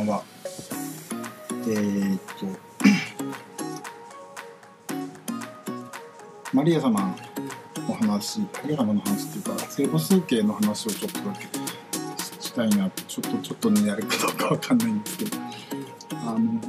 [0.00, 0.22] んは。
[1.66, 2.46] えー、っと、
[6.56, 7.14] マリア様
[7.88, 11.46] の話、マリア様の話っていうか、聖母数形の話をちょっとだけ
[12.40, 15.36] したいな、ちょっと、ちょっとね、やるかどうかわかんないんですけど、
[16.12, 16.60] あの、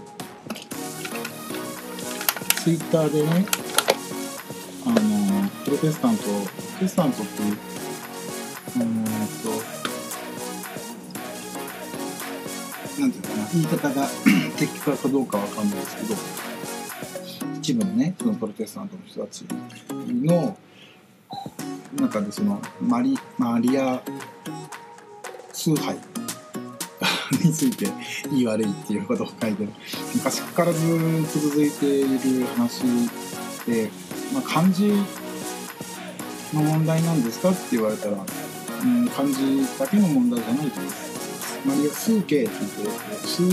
[2.63, 3.45] ツイッターでね、
[4.85, 6.41] あの、プロテスタント、プロ
[6.79, 7.57] テスタントっていう、
[13.53, 14.07] 言い方が
[14.57, 16.15] 的確かどうかわかんないですけど、
[17.59, 19.45] 一部のね、そのプロテスタントの人たち
[20.07, 20.57] の
[21.95, 24.01] 中でそのマリマリア
[25.53, 25.97] 崇拝
[27.43, 27.87] について
[28.31, 29.69] いい悪いっていうことを書いてる
[30.15, 32.81] 昔からずっと続いている話
[33.65, 33.91] で、
[34.33, 34.91] まあ、漢字
[36.53, 38.17] の問題なんですかって言われたら、
[38.83, 41.10] うん、漢字だけの問題じゃないと思います。
[41.65, 43.43] マリア崇敬って言って崇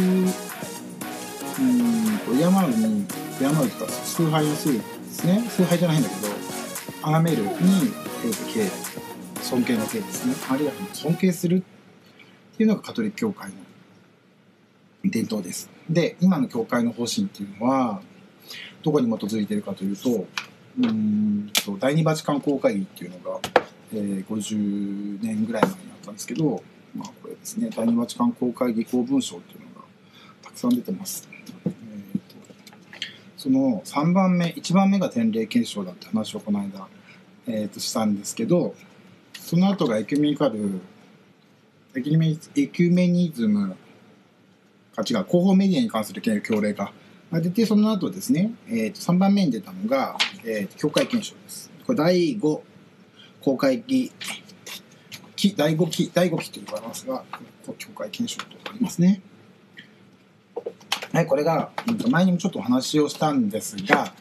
[1.61, 3.05] うんと敬うに
[3.39, 6.29] 敬うとか崇拝をするですね崇拝じゃないんだけど
[7.03, 8.99] 崇めるに、えー、と敬
[9.43, 10.35] 尊敬の敬ですね。
[10.51, 13.57] あるいは尊敬するっていうのがカトリック教会の
[15.05, 15.71] 伝統です。
[15.89, 18.03] で今の教会の方針っていうのは
[18.83, 20.27] どこに基づいているかというと
[20.81, 23.41] うんと第二バチカン公会議っていうのが、
[23.95, 26.63] えー、50年ぐらい前にあったんですけど、
[27.41, 29.87] ですね第二バチカン公会議公文書っていうのが
[30.43, 31.29] たくさん出てます。
[31.65, 32.39] えーと
[33.37, 36.89] その3番目1番目が典礼検証だって話をこの間、
[37.47, 38.75] えー、としたんですけど
[39.39, 40.81] その後がエキュメニカル
[41.95, 43.77] エキュメエキュメニズム
[44.97, 46.93] あ違う広報メディアに関する協例が
[47.33, 51.71] 出てその後ですね、えー、と3番目に出たのが、えー、と教会検証です。
[51.87, 52.61] これ第5
[53.41, 54.11] 公会議
[55.39, 57.23] 期第5期第5期と言われますが
[57.79, 59.23] 教会検証とありますね。
[61.13, 61.71] はいこれが
[62.11, 64.13] 前にもちょっとお話をしたんですが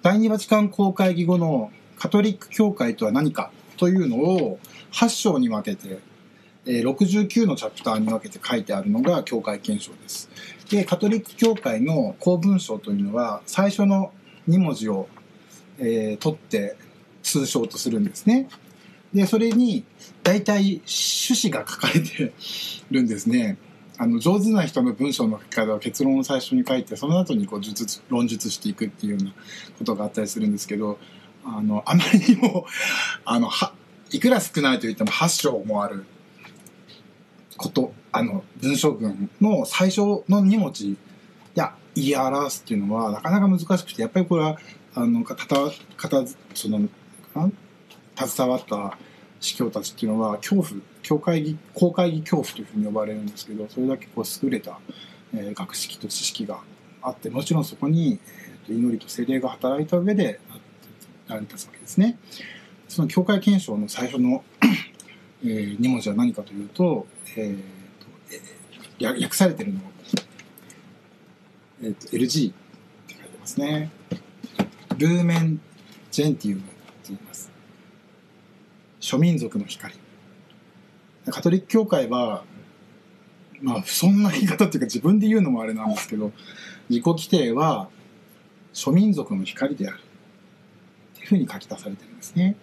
[0.00, 4.58] 第二バチカン公会議後のカトリック教会とは何かというのを
[4.92, 6.00] 8章に分けて
[6.64, 10.30] 69のチャプターに分けて書いてあるのが教会検証です。
[10.70, 14.12] でカトリック教会の公文書というのは最初の
[14.48, 15.08] 2文字を、
[15.78, 16.76] えー、取って
[17.22, 18.48] 通称とするんですね。
[19.14, 19.84] で、それに、
[20.22, 22.32] 大体、趣旨が書かれて
[22.90, 23.58] るんですね。
[23.98, 29.32] あの、上手な人の文章の書き方は結論を最初に書いて、その後にこう、述、論述していくっていうような
[29.78, 30.98] ことがあったりするんですけど、
[31.44, 32.66] あの、あまりにも、
[33.24, 33.74] あの、は、
[34.10, 36.04] いくら少ないと言っても8章もある
[37.56, 40.96] こと、あの、文章群の最初の2文字
[41.54, 44.58] や言い表すっていうのは、なかなか難しくて、やっぱりこれは、
[44.94, 45.46] あの、かた、
[45.96, 46.24] かた、
[46.54, 46.88] その、
[48.26, 48.98] 携わった
[49.40, 54.78] 司教たちっていうのは恐怖教会議公会議恐怖というふうに呼ばれるんですけどそれだけこう優れた、
[55.34, 56.60] えー、学識と知識が
[57.02, 58.20] あってもちろんそこに、
[58.64, 60.40] えー、と祈りと精霊が働いた上で
[61.28, 62.18] 成り立つわけですね。
[62.88, 64.44] その教会憲章の最初の
[65.44, 67.06] えー、2文字は何かというと,、
[67.36, 68.06] えーと
[69.00, 69.90] えー、訳されてるのは、
[71.82, 72.54] えーと、と LG っ
[73.08, 73.90] て書いてますね。
[74.98, 75.60] ルーメン・
[76.12, 76.71] ジェンティウムっています。
[79.02, 79.94] 諸民族の光
[81.26, 82.44] カトリック教会は
[83.60, 86.32] まあそんな言い方っていうか自分で言うのもあれなんですけど
[86.88, 87.88] 自己規定は
[88.72, 92.56] 諸民族の光であるっていうふうに書き出されてるんですね。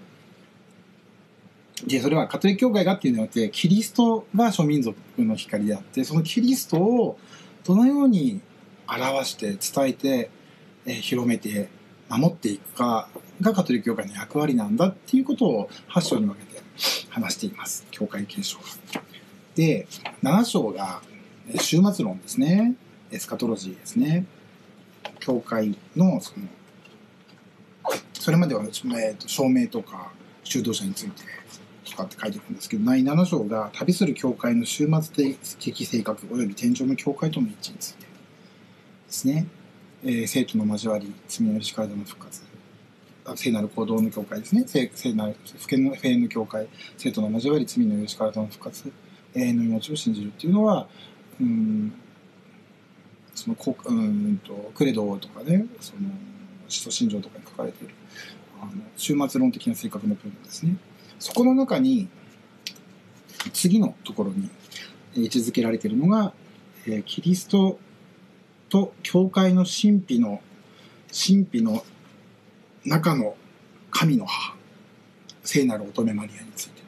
[1.85, 7.19] でそれはカトリック教会がっていうのはってキリストが諸民族の光であってそのキリストを
[7.65, 8.41] どのように
[8.87, 10.29] 表して伝えて、
[10.85, 11.69] え、広めて
[12.09, 13.09] 守っていくか
[13.41, 16.61] がカトリック教会の役割なんだっていうことを8章に分けて
[17.09, 17.85] 話しています。
[17.91, 18.65] 教会継承が。
[19.55, 19.87] で
[20.23, 21.01] 7章が
[21.59, 22.75] 終末論ですね。
[23.11, 24.25] エスカトロジーですね。
[25.19, 26.47] 教会のその
[28.13, 30.11] それまでは、えー、と証明とか
[30.43, 31.23] 修道者について
[31.89, 38.07] とかって書いてあるんですけど第7章が旅する教会の終末的性格および天井の教会との一致についてで
[39.09, 39.47] すね、
[40.03, 42.48] えー、生徒の交わり罪の許しからの復活。
[43.35, 44.63] 聖なる行動の教会ですね。
[44.65, 46.67] 聖聖なる不権の普遍の教会。
[46.97, 48.91] 生徒の交わり罪の許しからの復活。
[49.35, 50.87] 永遠の命を信じるっていうのは
[51.39, 51.93] うん
[53.35, 56.09] そのこうんとクレドとかねその
[56.67, 57.93] 使徒信条とかに書かれている
[58.61, 60.75] あの終末論的な性格の部分ですね。
[61.19, 62.07] そこの中に
[63.53, 64.49] 次のところに
[65.15, 66.33] 位置づけられているのが、
[66.85, 67.79] えー、キリスト
[68.69, 70.41] と教会の神秘の
[71.07, 71.83] 神秘の
[72.85, 73.35] 中の
[73.91, 74.55] 神の母
[75.43, 76.81] 聖なる乙女マリアについて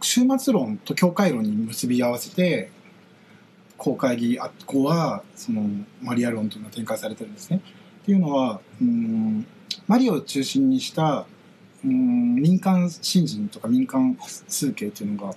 [0.00, 2.70] 終末論と教会論に結び合わせて
[3.76, 5.62] 公会議後はその
[6.02, 7.62] マリア論というのが展開されてるんですね。
[8.02, 9.46] っていうのはうん
[9.86, 11.26] マリアを中心にした
[11.84, 14.16] うん民間信心とか民間
[14.48, 15.34] 数形というのが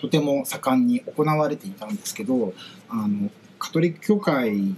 [0.00, 2.52] とても盛んに行われていたんですけど
[2.88, 4.74] あのカトリック教会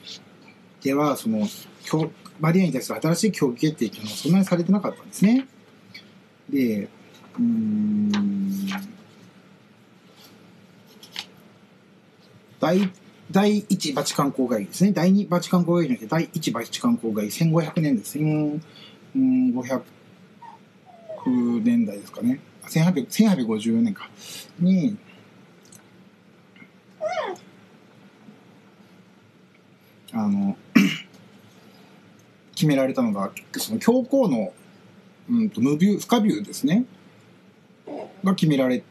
[0.82, 1.48] ではその
[2.40, 5.46] マリアに対する新しい教義決定というのはそんなにされてなかったんですね。
[6.50, 6.88] で
[7.38, 8.10] うん
[12.60, 12.90] 第
[13.30, 14.92] 第1バチカン公会議ですね。
[14.92, 18.18] 第2バチカン公会議じゃなくて、第1バチカン公会議、1500年です。
[18.18, 19.82] 1500
[21.62, 22.40] 年代ですかね。
[22.62, 24.08] 1854年か。
[24.60, 24.96] に、
[30.12, 30.56] あの、
[32.56, 34.52] 決められたのが、その教皇の、
[35.30, 36.86] うんと、無ビュー、不可ビューですね。
[38.24, 38.82] が決められ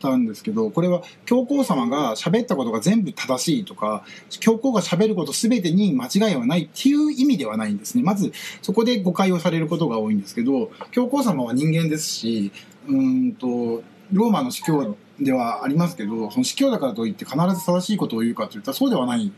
[0.00, 4.04] たんですけど、これは教皇様が喋ったことが全部正しいとか、
[4.40, 8.02] 教皇が喋ること全てに間違いはないっていう意味ではないんですね。
[8.02, 8.32] まず、
[8.62, 12.52] そこで誤解をされることが多いんですけど、教皇様は人間ですし、
[12.86, 13.82] うんと、
[14.12, 19.32] ローマの司教ではありますけど、その司教だからといって必ず正しいことを言うかといったらそうではない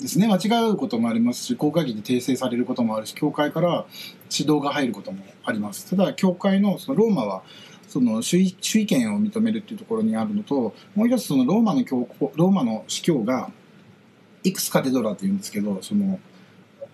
[0.00, 0.26] ですね。
[0.26, 3.86] 間違うこともありますし、公会議で訂正されることもあるし、教会から
[4.30, 5.88] 指導が入ることもあります。
[5.90, 7.42] ただ、教会のそのローマは、
[7.90, 13.50] その主意主意権を認めるっていうところにあるのともう一つそのローマの教ローマの司教が
[14.44, 16.20] いくつカテドラというんですけどその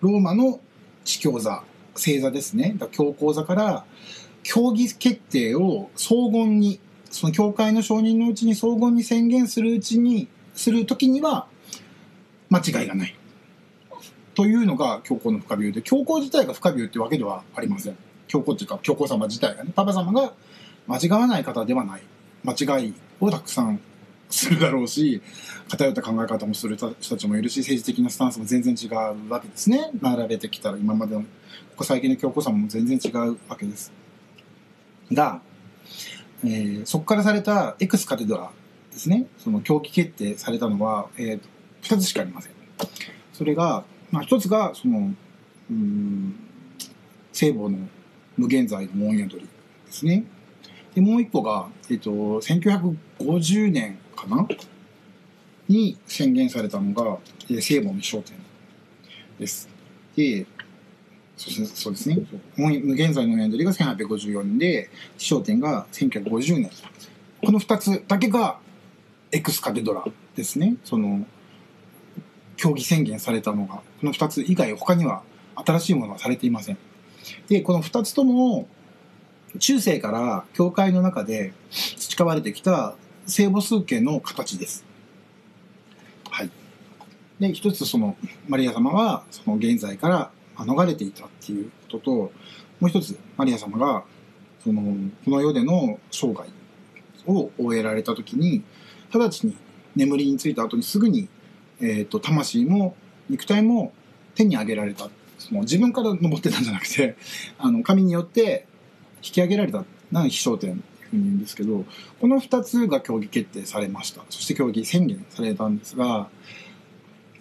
[0.01, 0.59] ローマの
[1.03, 1.63] 司教座
[1.95, 3.85] 正座ですね教皇座から
[4.41, 6.79] 協議決定を総言に
[7.11, 11.47] その教会の承認のうちに総言に宣言するうちにする時には
[12.49, 13.15] 間違いがない。
[14.35, 17.97] というのが教皇の不可病で教皇自体が不可病ってわけではありません。
[18.27, 19.71] 教皇っていうか教皇様自体がね。
[19.75, 20.33] パパ様が
[20.85, 22.01] 間違わない方ではない。
[22.43, 23.79] 間違いをたくさん
[24.29, 25.21] するだろうし
[25.69, 29.89] 偏った考え方もする人たちもいるし政治的なスタンスも全然違うわけですね。
[30.01, 31.27] 並べてきたら今までのこ
[31.77, 33.91] こ最近の強硬さも全然違うわけです。
[35.11, 35.41] が、
[36.43, 38.51] えー、そこからされたエクスカテドラ
[38.91, 39.25] ですね。
[39.37, 41.39] その狂気決定されたのは、えー、
[41.87, 42.53] 2つしかありません
[43.33, 45.13] それが、まあ、1つがその
[45.69, 46.35] うん
[47.33, 47.77] 聖母の
[48.35, 49.47] 無限罪の門宿り
[49.85, 50.23] ですね
[50.97, 54.47] で、もう一個が、えっと、1950年かな？
[55.67, 57.19] に宣言されたのが、
[57.51, 58.35] え聖母の焦点
[59.39, 59.69] です。
[60.15, 60.47] で、
[61.35, 62.17] そうですね。
[62.57, 64.89] 現在の年度が1854年で、
[65.19, 66.71] 焦点が1950年。
[67.45, 68.57] この2つだけが
[69.31, 70.03] エクスカテドラ
[70.35, 70.77] ですね。
[70.83, 71.27] その、
[72.57, 75.23] 競技宣言されたのが、この2つ以外他には
[75.55, 76.77] 新しいものはされていません。
[77.47, 78.67] で、この2つとも、
[79.59, 82.95] 中世から教会の中で培われてきた
[83.25, 84.85] 聖母数形の形です。
[86.29, 86.51] はい。
[87.39, 88.17] で、一つその
[88.47, 92.31] マリア様はその現在から逃れていたっていうことと、も
[92.81, 94.03] う一つマリア様が
[94.63, 94.81] その
[95.23, 96.49] この世での生涯
[97.25, 98.63] を終えられた時に
[99.13, 99.55] 直ちに
[99.95, 101.29] 眠りについた後にすぐに、
[101.81, 102.95] えーと、魂も
[103.29, 103.93] 肉体も
[104.35, 105.09] 手に上げられた。
[105.37, 107.15] その自分から登ってたんじゃなくて
[107.59, 108.65] あの神によって
[109.17, 109.85] 引き上げられた。
[110.11, 111.85] のが飛翔点というふうに言うんですけど
[112.21, 114.23] この2つが競技決定されました。
[114.29, 116.29] そして競技宣言されたんですが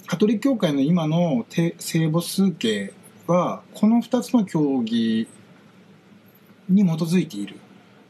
[0.07, 1.75] カトリック教会の今の聖
[2.11, 2.93] 母数形
[3.27, 5.29] はこの2つの競技
[6.69, 7.57] に基づいている。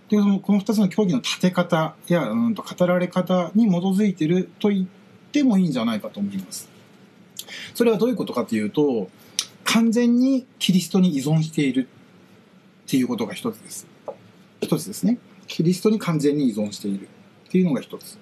[0.09, 4.87] でこの2つの競技の立て方や、うん、と語られ方に基づいていると言っ
[5.37, 6.69] てもいいんじゃないかと思います。
[7.75, 9.11] それはどういうことかというと
[9.64, 11.88] 完全にキリストに依存している
[12.87, 13.87] っていうことが一つです。
[14.61, 15.19] 一つですね。
[15.47, 17.09] キリストに完全に依存している
[17.49, 18.19] っていうのが一つ。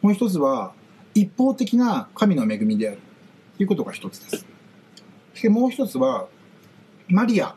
[0.00, 0.72] もう一つは、
[1.14, 2.98] 一方的な神の恵みである
[3.56, 4.46] ということが一つです。
[5.32, 6.28] そしてもう一つは、
[7.08, 7.54] マリア、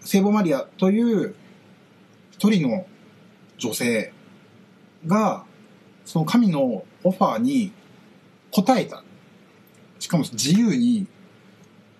[0.00, 1.34] 聖母マリアという
[2.32, 2.86] 一人の
[3.58, 4.12] 女性
[5.06, 5.44] が、
[6.04, 7.72] その神のオファーに
[8.56, 9.02] 応えた。
[9.98, 11.06] しかも自由に、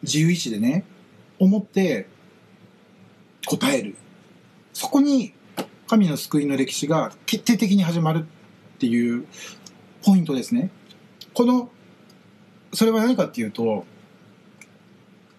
[0.03, 0.85] 自由意志でね、
[1.39, 2.09] 思って
[3.47, 3.97] 答える。
[4.73, 5.33] そこに
[5.87, 9.27] 神の救いの歴史が決定的に始まるっていう
[10.03, 10.71] ポイントですね。
[11.35, 11.71] この、
[12.73, 13.85] それは何かっていうと、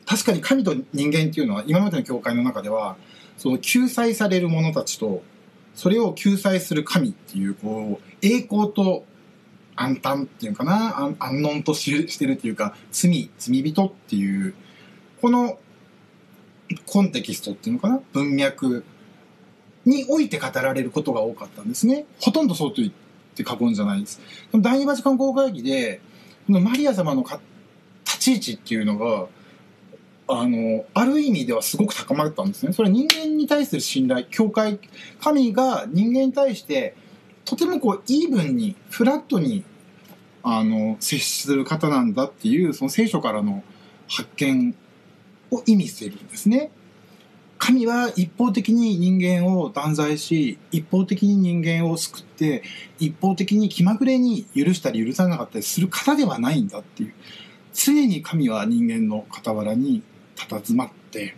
[0.06, 2.98] 確かに神と人間っていうのは今までの教会の中では、
[3.38, 5.24] その救済される者たちと、
[5.76, 9.06] それを救済する神っていう、こう、栄光と
[9.76, 14.54] 暗淡っていうかな、安穏としてるっていうか、罪、罪人っていう、
[15.22, 15.58] この
[16.86, 18.02] コンテキストっていうのかな？
[18.14, 18.84] 文脈
[19.86, 22.06] において語られることが多かったんですね。
[22.20, 22.94] ほとんどそうと言っ
[23.36, 24.22] て過言じゃないです。
[24.56, 26.02] 第二バチカン公会議で、
[26.48, 27.24] このマリア様の
[28.06, 29.28] 立ち位置っていうのが、
[30.26, 32.74] あの、ある意味ではすごく高まったんですね。
[32.74, 34.80] それは人間に対する信頼、教会、
[35.20, 36.96] 神が人間に対して、
[37.46, 39.64] とてもこう、イーブンに、フラットに、
[40.44, 43.64] あの、接する方なんだっていう、その聖書からの
[44.08, 44.76] 発見
[45.52, 46.72] を意味しているんですね。
[47.58, 52.64] 神は一方的に人間を断罪し、一方的に人間を救って、
[53.00, 57.14] 一方的に気まぐれに許したり許さなかったりする方ではないんだっていう。
[57.74, 60.04] 常に神は人間の傍らに
[60.36, 61.38] 佇まって、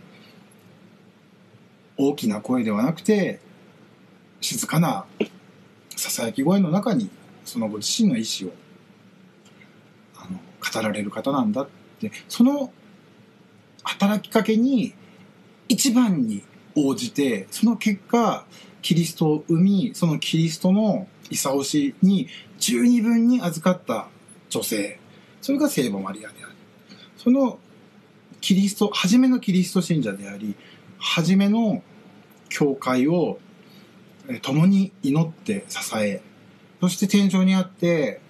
[1.96, 3.38] 大きな声ではなくて、
[4.40, 5.06] 静かな
[5.96, 7.10] 囁き声の中に、
[7.44, 8.52] そのご自身の意志を
[10.16, 11.68] あの語られる方なんだっ
[12.00, 12.72] て、その
[13.82, 14.94] 働きかけに
[15.68, 16.42] 一番に
[16.74, 18.44] 応じて、その結果、
[18.82, 24.08] キリストを生み、そのキリストの勲しに十二分に預かった
[24.50, 25.00] 女性、
[25.40, 26.52] それが聖母マリアである。
[27.16, 27.58] その
[28.40, 30.54] キリスト、初めのキリスト信者であり、
[30.98, 31.82] 初めの
[32.48, 33.38] 教会を
[34.42, 36.22] 共に祈って支え、
[36.80, 38.20] そして天井にあって、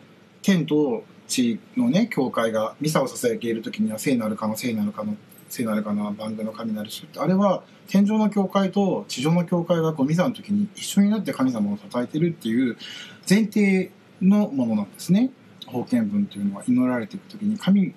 [0.43, 5.17] 天と地のね、教会がミサを捧げる時には聖なるかの聖なるかの
[5.49, 12.76] 聖なるかな万軍の神なる主ってあれは天上の教会と地上の教会がこうミサの時に一緒になって神様を称えてるっていう
[13.29, 15.31] 前提のものなんですね。
[15.71, 17.93] 封建文というのは祈られていく時に神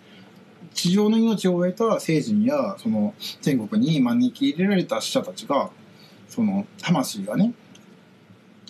[0.73, 5.69] 地上の命を終えた聖人やその天国に招き入れられた死者たちが
[6.27, 7.53] その魂がね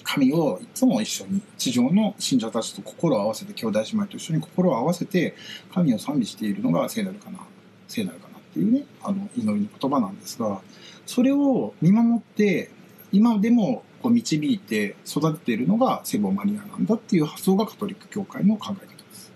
[0.03, 5.35] 神をいつも一緒に地上の信者たちと心を合わせて兄弟姉妹と一緒に心を合わせて
[5.73, 7.39] 神を賛美しているのが聖なるかな
[7.87, 10.61] 聖なるかなっていうねあの祈りの言葉なんですが
[11.05, 12.71] それを見守って
[13.11, 19.31] 今でもこう導いて育てているのが聖母マリアなんだっていう発想がカトリック教会の考え方です。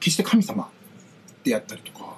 [0.00, 0.70] 決して神様
[1.44, 2.16] であったりとか、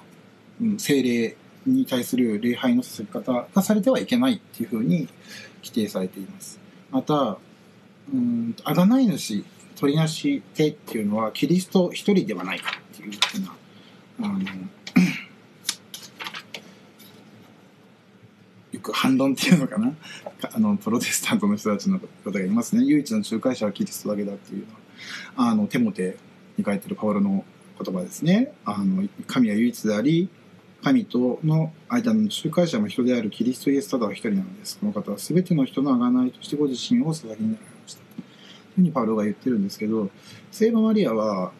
[0.61, 1.35] うん、精霊
[1.65, 5.07] に対する礼拝のさせ方がされてはいけないっていうふうに
[5.61, 6.59] 規定されています。
[6.91, 7.37] また、
[8.13, 9.43] うん、贖い主、
[9.75, 13.55] 取りなし手っていうのはキリスト一人ではないかっていうふうな
[14.23, 14.39] あの
[18.71, 19.93] よく反論っていうのかな？
[20.53, 22.83] あのプロテスタントの人たちの方がいますね。
[22.85, 24.73] 唯一の仲介者はキリストだけだっていうの
[25.43, 26.17] はあのテモテ
[26.57, 27.43] に書いてるパウロの
[27.83, 28.53] 言葉ですね。
[28.65, 30.29] あの神は唯一であり
[30.83, 34.79] 神との間の仲介者も人であるキリストイエスただは一人なのです。
[34.79, 37.99] この方は全ての人の贖いとしてご自身を捧げになられました。
[37.99, 38.23] という
[38.75, 40.09] ふうにパウロが言ってるんですけど
[40.51, 41.51] 聖母マリアは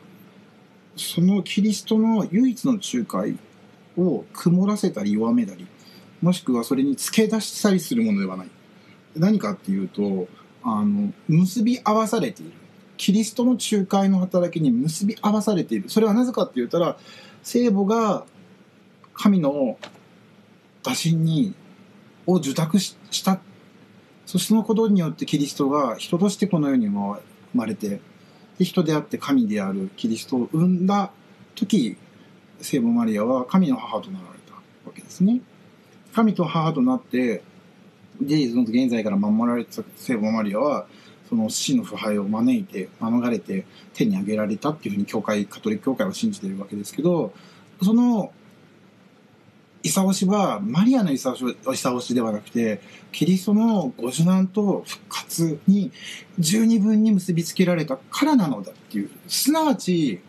[0.95, 3.37] そのキリストの唯一の仲介
[3.97, 5.67] を曇らせたり弱めたり
[6.21, 8.47] もしくはそれに付け出したりするものではない。
[9.15, 10.27] 何かっていうと
[10.63, 12.51] あの結び合わされている。
[12.97, 15.89] キリストの仲介の働きに結び合わされている。
[15.89, 16.97] それはなぜかって言ったら
[17.43, 18.25] 聖母が
[19.21, 19.77] 神の
[20.81, 21.53] 打診に
[22.25, 23.39] を受託した
[24.25, 27.21] そしてそのことによってキリストが人としてこの世に生
[27.53, 28.01] まれて
[28.57, 31.11] で人であって神であるキリストを産んだ
[31.53, 31.97] 時
[32.61, 34.61] 聖母マリアは神の母となられたわ
[34.95, 35.41] けですね。
[36.13, 37.43] 神と母となって
[38.19, 40.87] でその現在から守られてた聖母マリアは
[41.29, 47.33] その死の腐敗を招いて免れて手に挙げられたっていうふうに教会カトリック教会は信じているわけですけど
[47.81, 48.33] その
[49.83, 55.91] 勲しはマリアの勲しではなくてキリストのご受難と復活に
[56.39, 59.09] 十二分に結びつけられたからなのだっていう。
[59.27, 60.21] すなわち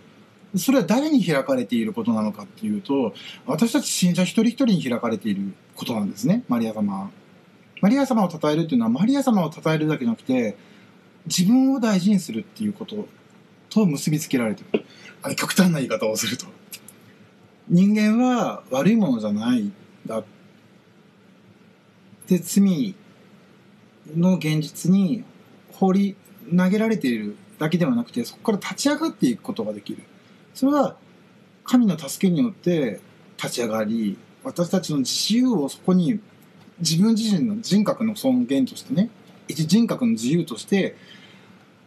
[0.57, 3.15] それは誰に開かれていることなのかっていうと
[3.47, 7.11] 私たち信者一人一人に開かれていることなんですねマリア様
[7.81, 10.57] マリア様を称えるっていうのはマリア様を称えるだけじゃなくて
[11.27, 13.09] 自分を大事にするっていうこと
[13.71, 14.85] と結びつけられてる。
[15.37, 16.47] 極端な言い方をすると。
[17.69, 19.71] 人間は悪いものじゃない
[20.07, 20.23] だ
[22.29, 22.95] で罪
[24.17, 25.25] の現実に
[25.73, 26.17] 放り
[26.57, 30.03] 投げられているだけではなくてそこから立ち上がっていくことができる。
[30.55, 30.97] それは
[31.65, 33.01] 神の助けによって
[33.37, 36.21] 立ち上がり私たちの自由をそこに
[36.81, 39.11] 自分自身の人格の尊厳としてね
[39.49, 40.97] 一人格の自由として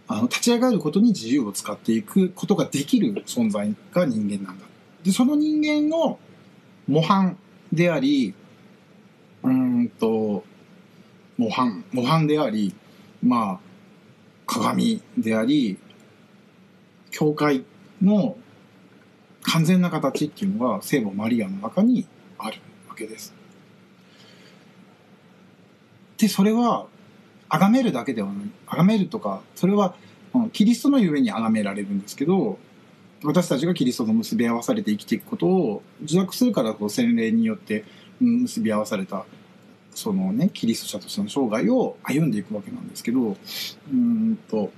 [0.07, 4.64] あの立ち上がることに自由を使っていくことができる存在が人間なんだ。
[5.05, 6.19] で、その人間の
[6.87, 7.37] 模範
[7.71, 8.33] であり、
[9.43, 10.43] うんと、
[11.37, 12.73] 模範、模範であり、
[13.21, 13.59] まあ、
[14.47, 15.77] 鏡であり、
[17.11, 17.63] 教会
[18.01, 18.37] の
[19.41, 22.07] 完全な形っていうのが聖母マリアの中に
[22.37, 22.59] ある
[22.89, 23.33] わけです。
[26.17, 26.87] でそれは
[27.49, 29.95] 崇めるだけではない崇めるとかそれは
[30.53, 32.57] キリストのゆえに崇められるんですけど
[33.25, 37.83] 私たちがキリストと結び合わされて生きていくことを受諾するからこう洗礼によって
[38.19, 39.25] 結び合わされた
[39.93, 43.37] そのねキリスト者としての生涯を歩んでいくわけなんですけど
[43.91, 44.71] うんと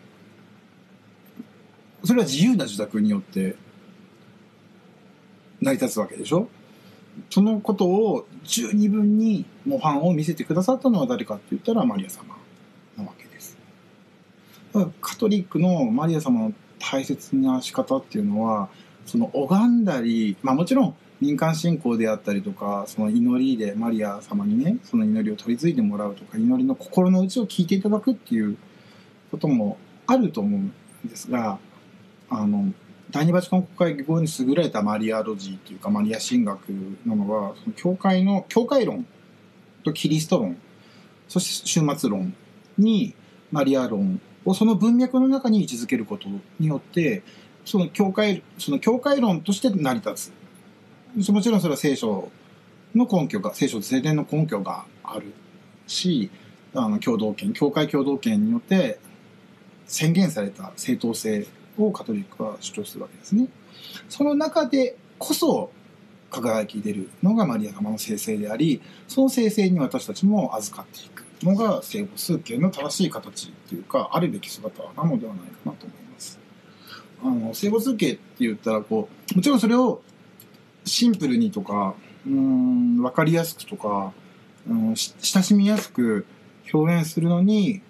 [2.04, 3.56] それは自由な受諾によって
[5.60, 6.48] 成り立つわけでしょ？
[7.32, 12.38] そのことを十二分に模範を見せてくださったのは誰かって言ったらマリア様
[12.96, 13.58] なわけです。
[14.72, 18.70] だからカトリックのマリア様の大切な仕方っていうのは
[19.06, 28.58] その拝んだり、まあ、もちろん民間信仰であったりとかその祈りでマリア様にねその祈りを取り継いでもらうとか祈りの心の内を聞いていただくっていう
[29.32, 30.74] こともあると思うん
[31.06, 31.58] ですが
[32.30, 32.72] あの
[33.10, 36.70] 第二バチカン国会議後に優れたマリアロジーっていうかマリア神学
[37.06, 39.08] なのはその教会の教会論
[39.84, 40.58] とキリスト論
[41.28, 42.36] そして終末論
[42.78, 43.16] に
[43.52, 47.22] マリア論をその文脈の中に位置づけることによって
[47.66, 50.32] その教会その教会論として成り立
[51.18, 52.32] つもちろんそれは聖書
[52.96, 55.34] の根拠が聖書と聖典の根拠がある
[55.86, 56.32] し
[56.74, 59.00] あの共同権教会共同権によって
[59.86, 61.46] 宣言された正当性
[61.78, 63.48] をカトリックは主張するわけですね。
[64.10, 65.72] その中でこそ
[66.30, 76.40] 輝き出るのがマリア様の聖聖でありその聖聖に私たちも預かっていくのが聖母数形の正しい形っていうかあるべき姿なのではないかなと思います。
[77.24, 80.02] あの聖母数形って言ったらこうもちろんそれを
[80.86, 84.14] シンプルにとかうん分かりやすくとか
[84.68, 86.26] うん親しみやすく
[86.74, 87.82] 表現するのに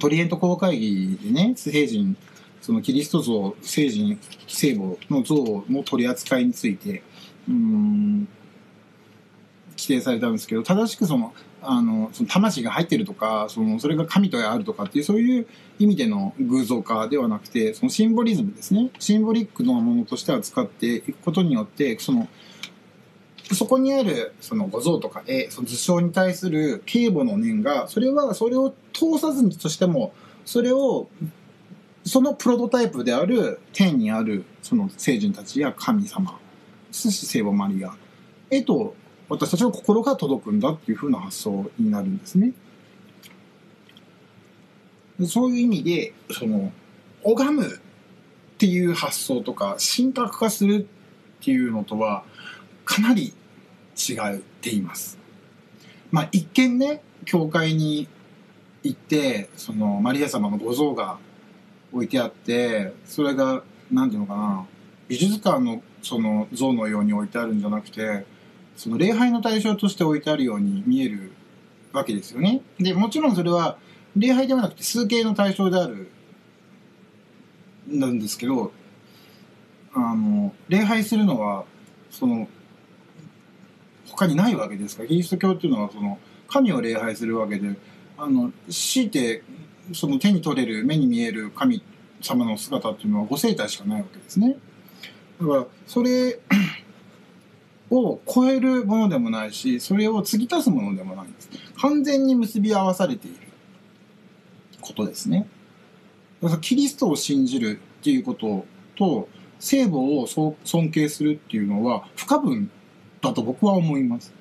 [0.00, 2.16] トリエント公会議でね津平人
[2.60, 7.02] そのキリスト像聖人聖母の像の取り扱いについて
[7.48, 8.28] うん
[9.86, 15.46] 規定されたんですけど正しくそのあのその魂が入ってるとかそのそれが神とあるとかっていうそういう
[15.78, 18.90] 意味での偶像化ではなくてそのシンボリズムですね。
[18.98, 22.28] シンボリックのものとして扱っていくことによってその
[23.52, 30.12] そこにあるその五像とか絵その図章に対する警母の念がそれはそれを通さずにとしても
[30.44, 31.08] それを
[32.04, 36.38] そのプロトタイプである天にあるその聖人たちや神様
[36.90, 37.94] そして聖母マリア
[38.50, 38.94] へと
[39.28, 42.52] 私たちの心が届くんだっていうふうな発想になるんですね。
[45.26, 46.72] そういう意味でその
[47.24, 47.78] 拝むっ
[48.58, 50.86] ていう発想とか神格化する
[51.40, 52.24] っていうのとは
[52.84, 53.32] かなり
[53.96, 55.18] 違っています。
[56.10, 58.08] まあ一見ね教会に
[58.82, 61.18] 行ってそのマリア様のご像が
[61.92, 64.66] 置いてあってそれが何ていうのかな
[65.08, 68.24] 美術館のその像のように置いてあるんじゃなくて
[68.76, 71.32] その礼拝の対象として置いてあるように見える
[71.92, 72.60] わけですよね。
[72.78, 73.78] でもちろんそれは
[74.16, 76.10] 礼拝ではなくて数形の対象である
[77.88, 78.72] なんですけど
[79.94, 81.64] あの礼拝するのは
[82.10, 82.48] その
[84.06, 87.76] 他にないわけですからキリスト教っていうのはその神を礼拝するわけで
[88.18, 89.42] あの強いて
[89.92, 91.82] その手に取れる目に見える神
[92.20, 94.56] 様の姿っていうのはご生体しかないわけですね。
[95.40, 96.38] だからそれ
[97.90, 101.48] を超えるものでもないしそれを継ぎ足すものでもないんです。
[101.80, 103.36] 完全に結び合わされている
[104.80, 105.46] ことですね。
[106.42, 112.70] だからキリストを信じるっていうことと聖母を尊敬するっていうのは不可分
[113.22, 114.32] だと僕は思います。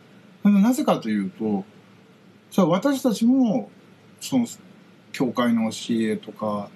[0.44, 1.66] なぜかというと
[2.52, 3.70] それは私たちも
[4.20, 4.46] その
[5.12, 6.70] 教会の教えとか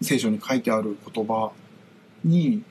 [0.00, 1.50] 聖書に書いてある言葉
[2.24, 2.62] に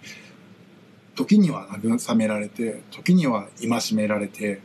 [1.17, 4.62] 時には慰められて時には戒められて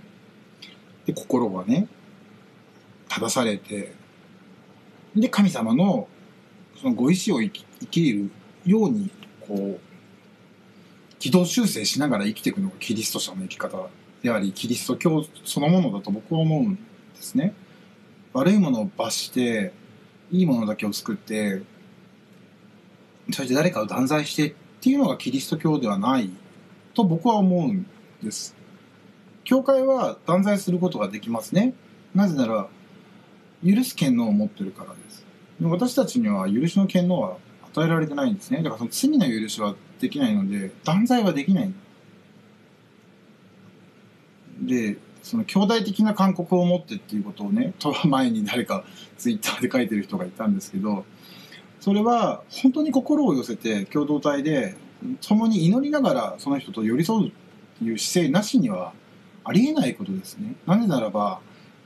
[1.06, 1.88] で心がね
[3.08, 3.94] 正されて
[5.16, 6.08] で神様の
[6.80, 8.30] そのご意志を生き生きる
[8.66, 9.10] ように
[9.40, 9.80] こう
[11.18, 13.88] 軌道修正しながら生きていくのがキリスト者の生き方
[14.22, 16.80] でありキリスト教そのものだと僕は思うんで
[17.16, 17.54] すね。
[18.34, 19.72] 悪いものを罰して
[20.30, 21.62] いいものだけを作って
[23.30, 26.30] そして誰かを断罪してっていうのがキリスト教ではない
[26.94, 27.86] と僕は思うん
[28.22, 28.54] です。
[29.44, 31.74] 教会は断罪することができますね。
[32.14, 32.68] なぜなら
[33.64, 35.24] 許す権能を持ってるからです。
[35.60, 37.36] 私たちには許しの権能は
[37.72, 38.58] 与えられてないんですね。
[38.58, 41.72] だからその罪の許しはできないので断罪はできない。
[44.60, 48.84] でその兄弟的な勧告を持ってっていうことをねとは前に誰か
[49.18, 51.04] ツイッターで書いてる人がいたんですけど
[51.80, 54.76] それは本当に心を寄せて共同体で
[55.20, 57.32] 共に祈りながらその人と寄り添うっ
[57.78, 58.92] ていう姿勢なしには
[59.44, 60.54] ありえないことですね。
[60.66, 61.40] なぜならば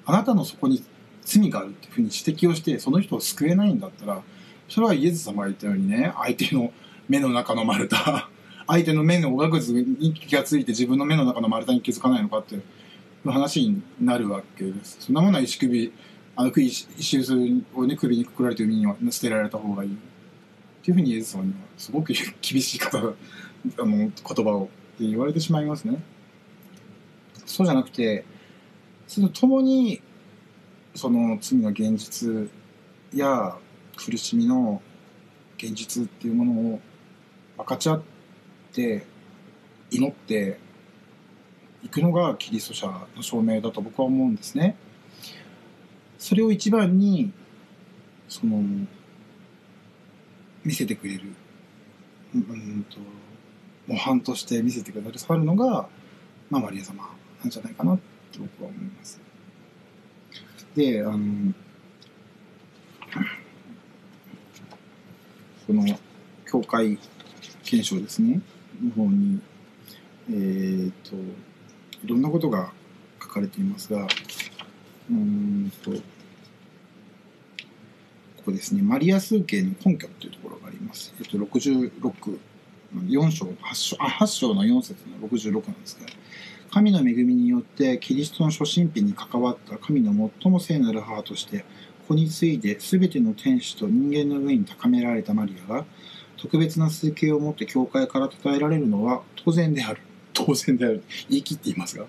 [0.05, 0.83] あなたのそこに
[1.23, 4.23] 罪があるっていうふうに指摘をしてその人を救えないんだったら
[4.69, 6.73] それはイエス様が言ったようにね相手の
[7.09, 7.97] 目の中の丸太
[8.67, 12.63] 相手の目のおがくずに気がついて自分の目の中の丸太に気づかないのかっていう
[13.31, 15.93] 話になるわけですそんなものは石首
[16.37, 19.97] あの石石臼をね首にくくられて海に捨てられた方がいい
[20.87, 23.13] っていうふうにイエス様にはすごく厳しい方 あ
[23.85, 24.71] の言葉を
[25.01, 26.01] 言われてしまいますね
[27.45, 28.25] そうじゃなくて
[29.09, 30.01] その共に
[30.95, 32.49] その罪の現実
[33.13, 33.59] や
[33.97, 34.81] 苦しみの
[35.59, 36.81] 現実っていうものを
[37.57, 38.03] 分かち合っ
[38.73, 39.05] て
[39.91, 40.61] 祈って
[41.83, 44.77] いくのがキリスト者の証明だと僕は思うんですね。
[46.17, 47.33] それを一番に
[48.29, 48.87] その
[50.67, 51.23] 見せてくれる
[52.35, 52.99] うんと
[53.87, 55.89] 模範として見せてくださるのが、
[56.51, 57.09] まあ、マリア様
[57.41, 57.99] なんじゃないかなっ
[58.33, 59.21] て僕は思います。
[60.75, 61.55] であの
[65.69, 65.99] この
[66.51, 66.99] 教会
[67.65, 68.41] 検証ですね
[68.83, 69.41] の方に
[70.29, 71.15] えー、っと
[72.05, 72.73] いろんなことが
[73.23, 74.07] 書かれていますが
[75.11, 75.93] うんと
[78.47, 81.13] ここですねマリア数形の根拠というところがあります。
[81.19, 82.39] えっと66
[82.95, 86.07] 4章8章あ8章の4節の66なんですが
[86.71, 91.65] 神の恵みによってキリストの初神秘に関わった神の最も聖なる母として
[92.07, 95.85] 子に次いで全ての天使と人間の上に高められたマリアが
[96.37, 100.01] 特別な数形を持って教会から称えられるのは当然である。
[100.33, 101.03] 当然である。
[101.29, 102.05] 言い切っていますが、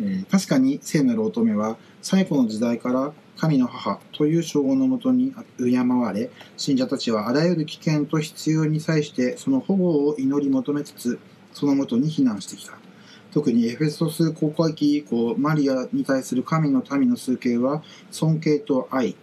[0.00, 11.18] えー、確かに聖なる乙女は最古の時代から神の母という称号のもとに敬われ信者たちはあらゆる危険と必要に際してその保護を祈り求めつつ
[11.52, 12.74] そのもとに避難してきた。
[13.32, 19.14] 特にエフェソス公会期以降マリアに対する神の民の数形は尊敬と愛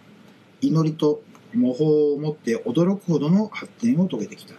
[0.60, 1.22] 祈りと
[1.52, 4.54] 模倣を持って驚くほどの発展を遂げてきた。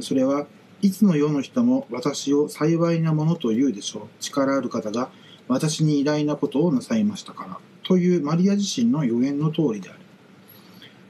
[0.00, 0.46] それは
[0.82, 4.02] いつの世の人も私を幸いなものと言うでしょう。
[4.20, 5.10] 力ある方が
[5.48, 7.73] 私に偉大なことをなさいましたから。
[7.84, 9.98] というマリア自身の予言の通りである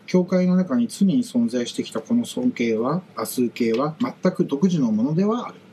[0.06, 5.64] 教会の中に常に存在してきたこの尊敬はア数形は全く独自のものではある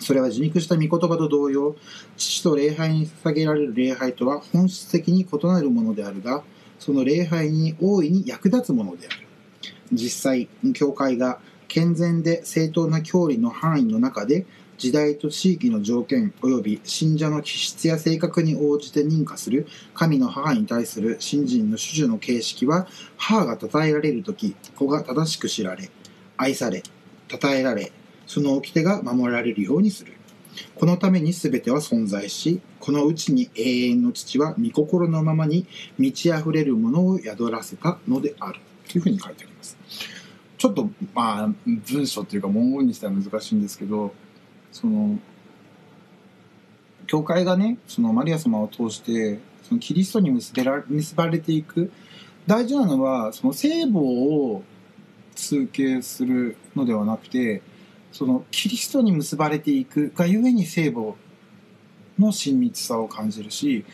[0.00, 1.76] それは自肉した御言葉と同様、
[2.16, 6.42] 父と礼拝に捧げられる礼拝とは本質的に異なるものであるが、
[6.78, 9.26] その礼拝に大いに役立つものである。
[9.92, 14.46] 実際、教会が健全で正当な教理の範囲の中で、
[14.80, 22.88] 時代と地域の条件及び信者の気質や性格に応じて認可する神の母に対する信心の主従の形式は
[23.18, 25.90] 母が称えられる時子が正しく知られ
[26.38, 26.82] 愛され
[27.28, 27.92] 称えられ
[28.26, 30.14] その掟が守られるようにする。
[30.76, 35.66] このために全ては存在し、このうちに永遠の父は御心のままに
[35.98, 38.60] 満ち溢れるものを宿らせたのである。
[38.88, 39.76] というふうに書いてあります。
[40.58, 44.12] ちょっと、まあ、文章っていうか文言にしては難しいんですけど、
[44.72, 45.18] その、
[47.06, 51.92] 教会がね、そのマリア様を通して、そのキリストに結べら結ばれていく。
[52.46, 54.62] 大事なのは、その聖母を
[55.34, 57.62] 通形するのではなくて、
[58.12, 61.14] そのキリストに結ばれていくがゆえに聖母
[62.18, 63.84] の親密さを感じるし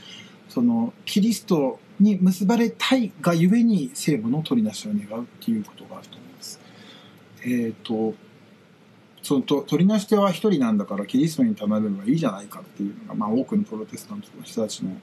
[0.49, 6.61] そのキリストに結ばれたいがゆえに聖母の取りなしを願うっていうことがあると思います。
[7.43, 8.15] えっ、ー、と
[9.27, 14.97] そのと取りなし手は一人なんだからキリストに頼めばいいじゃないかっていうのが、まあ、多くのプロテスタントの人たちの、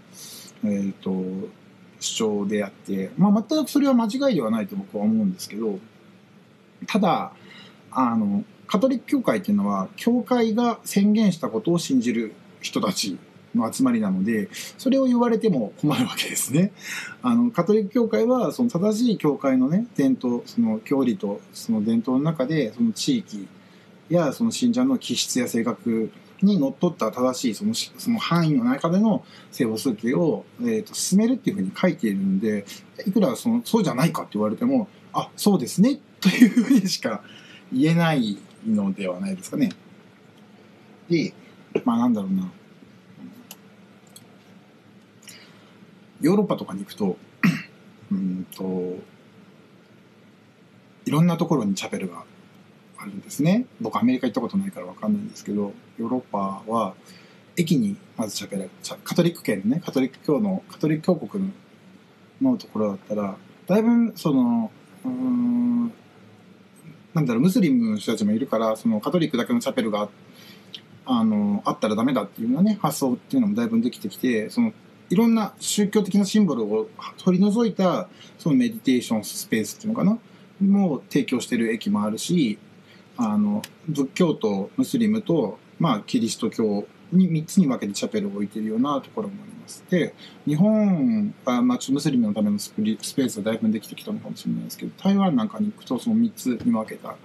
[0.64, 1.50] えーと、
[2.00, 5.78] 主張であって、まあ、全くそれは間違いではないと僕は思うんですけど
[6.88, 7.34] ただ
[7.92, 13.18] あのカトリック教会っていうのは教会が宣言したことを信じる人たち
[13.54, 16.72] の集まりなのでそれを言われても困るわけですね。
[17.22, 23.50] あのカトリック教会はその正しい教会のね伝統その教理とその伝統の中でその地域
[24.16, 32.66] やその信者の気質や性格にのっとった正しいそのその範囲の中での聖母数形を、えーと、進めるっていうふうに書いているんで
[33.06, 37.22] いくらそのそうじゃないかって言われてもあそうですねというふうにしか
[37.72, 39.72] 言えないのではないですかね。
[41.10, 41.34] で、
[41.84, 42.52] まあなんだろうな。
[46.22, 47.18] ヨーロッパとかに行くと、
[48.12, 48.98] うんと、
[51.06, 52.24] いろんなところにチャペルが
[53.04, 53.66] あるんですね。
[53.82, 56.94] 僕アメリカ行ったことないからわかんないんですけど、ヨーロッパは
[57.58, 58.70] 駅にまずチャペル、
[59.04, 61.52] カトリック圏のね、カトリック教の、カトリック教国
[62.42, 63.36] のところだったら、
[63.68, 64.72] だいぶその、
[65.06, 65.94] うん
[67.14, 70.10] なんだろうムスリムの人たちもいるからそのカトリックだけのチャペルが
[71.06, 74.74] あのあったらダメだっていうようなね発想っていうのもだいぶできてきてその
[75.10, 78.08] いろんな宗教的なシンボルを取り除いた
[78.40, 80.18] そのメディテーションスペースっていうのかな
[80.62, 82.58] も提供してる駅もあるし
[83.18, 89.84] あの仏教とムスリムと、まあ、キリスト教に3つに分けてチャペルを置いているようなところもあります。
[89.90, 90.14] で
[90.46, 97.16] 日本は、まあ、ムスリムのためのスペースがだいぶできてきたのかもしれないですけど台湾なんかに行くとその3つに分けた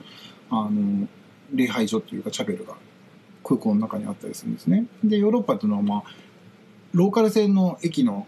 [0.50, 1.08] あの
[1.54, 2.74] 礼拝所っていうかチャペルが
[3.42, 4.86] 空港の中にあったりするんですね。
[5.02, 6.02] でヨーロッパっていうのはまあ
[6.92, 8.26] ローカル線の駅の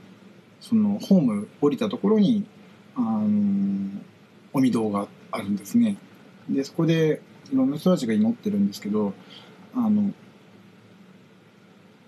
[0.60, 2.46] そのホーム降りたところに
[2.94, 4.00] あの
[4.52, 5.96] お御堂があるんですね。
[6.48, 9.12] でそこでいろんな人たちが祈ってるんですけど
[9.74, 10.12] あの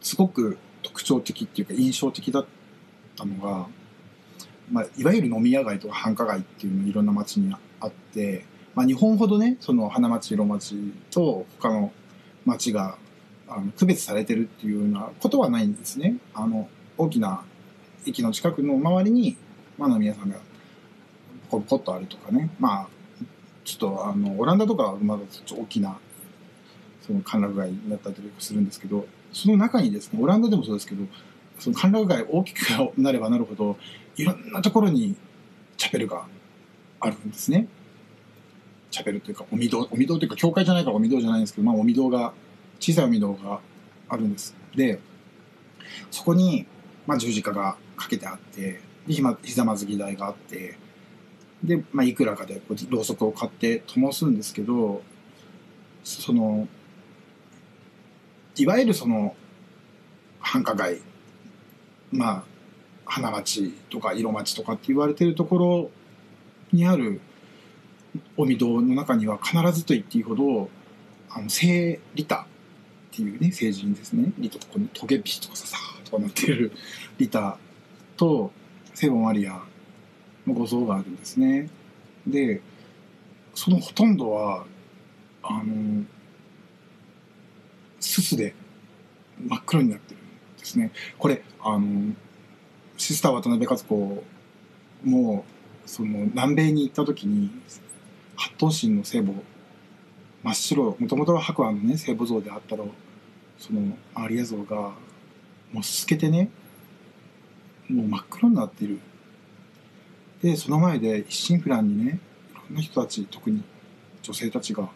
[0.01, 2.47] すごく特徴的っていうか印象的だっ
[3.17, 3.67] たのが、
[4.71, 10.75] まあ、いわゆる飲み屋街とか繁華街っていうのいろんな街にあって、まあ、日本ほどねその花町色町
[11.11, 11.93] と他の
[12.45, 12.97] 町が
[13.49, 16.17] あの区別されてるっていうようなことはないんですね。
[16.35, 17.45] あの大きな
[18.07, 19.37] 駅の近くの周りに、
[19.79, 20.37] まあ、飲み屋さんが
[21.51, 22.89] ポコポッとあるとかねまあ
[23.65, 25.99] ちょっとあのオランダとかはまだちょっと大きな
[27.07, 31.05] その歓楽街だったりするんですけどその中にですねオランダでもそうですけど
[31.59, 32.59] その歓楽街大きく
[32.97, 33.77] なればなるほど
[34.17, 35.17] いろんなところに
[35.77, 36.27] チャペルが
[37.01, 37.67] あるんですね。
[38.91, 42.33] チャペルというかお御堂お御堂というか教会じゃないからお御堂じゃないんですけど、まあ、お御堂が
[42.79, 43.61] 小さいお御堂が
[44.09, 44.55] あるんです。
[44.77, 45.01] で
[46.11, 46.67] そこに、
[47.07, 50.77] まあ、十字架がかけてあってひざまずき台があって
[51.63, 55.03] で、まあ、いくらかでこうろうそくを買って灯すんですけど
[56.05, 56.67] その
[58.57, 59.35] いわゆるその
[60.41, 61.01] 繁華街
[62.11, 62.45] まあ
[63.05, 65.91] 花町とか色町とかって言われてるところ
[66.73, 67.21] にある
[68.37, 70.69] お御堂の中には必ずと言っていいほど
[71.31, 72.47] あの聖リタ
[73.13, 74.33] っていうね聖人ですね。
[74.39, 76.73] リトここにトゲピシとかささとかなってる
[77.19, 77.59] リタ
[78.17, 78.51] と
[78.95, 79.63] 聖母マリア
[80.47, 81.69] のご像があるんですね。
[82.27, 82.61] で
[83.55, 84.65] そのほとんどは
[85.43, 86.05] あの
[88.01, 88.55] すすで
[89.39, 90.93] 真っ黒になってるんですね。
[91.19, 92.15] これあの
[92.97, 94.25] シスター渡辺和子
[95.05, 95.45] も
[95.87, 97.51] その南米に行った時に
[98.37, 99.33] 八頭身の聖母
[100.43, 102.85] 真っ白もともとは白亜のね聖母像であったら
[103.59, 104.93] そのマリア像が
[105.73, 106.51] もう透けてね
[107.89, 108.99] もう真っ黒になっている
[110.43, 112.19] でその前で一心不乱にね
[112.51, 113.63] いろんな人たち特に
[114.23, 114.89] 女性たちが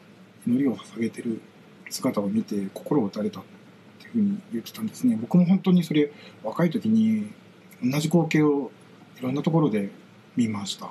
[0.46, 1.40] 祈りを捧げてる
[1.88, 3.42] 姿を見て心を打たれたっ
[4.00, 5.16] ていうふうに言ってたんですね。
[5.20, 6.10] 僕も本当にそれ
[6.42, 7.30] 若い時に
[7.82, 8.70] 同じ光景を
[9.18, 9.90] いろんなところで
[10.36, 10.90] 見ました。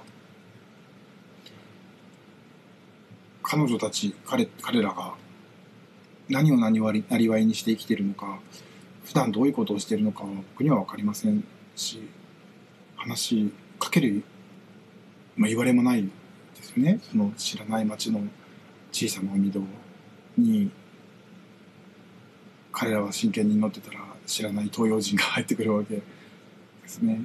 [3.44, 5.14] 彼女たち彼彼らが
[6.30, 8.40] 何を何割なりわいにして生きてるのか
[9.04, 11.44] 普段どういうことをしてるのか僕には分かりません
[11.76, 12.02] し
[12.96, 14.24] 話しかける、
[15.36, 16.10] まあ、言われもないで
[16.64, 18.22] すよねその知らない町の
[18.92, 19.62] 小さな海戸
[20.38, 20.72] に
[22.72, 26.02] 彼らは真剣に乗ってたら知らない東洋人が入ってくるわけで
[26.86, 27.24] すね。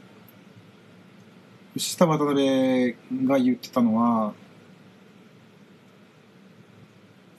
[1.77, 2.97] 下渡辺
[3.27, 4.33] が言ってたのは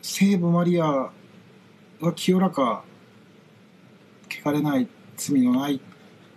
[0.01, 1.11] 聖母マリアは
[2.15, 2.83] 清らか
[4.29, 5.79] 汚れない罪のないっ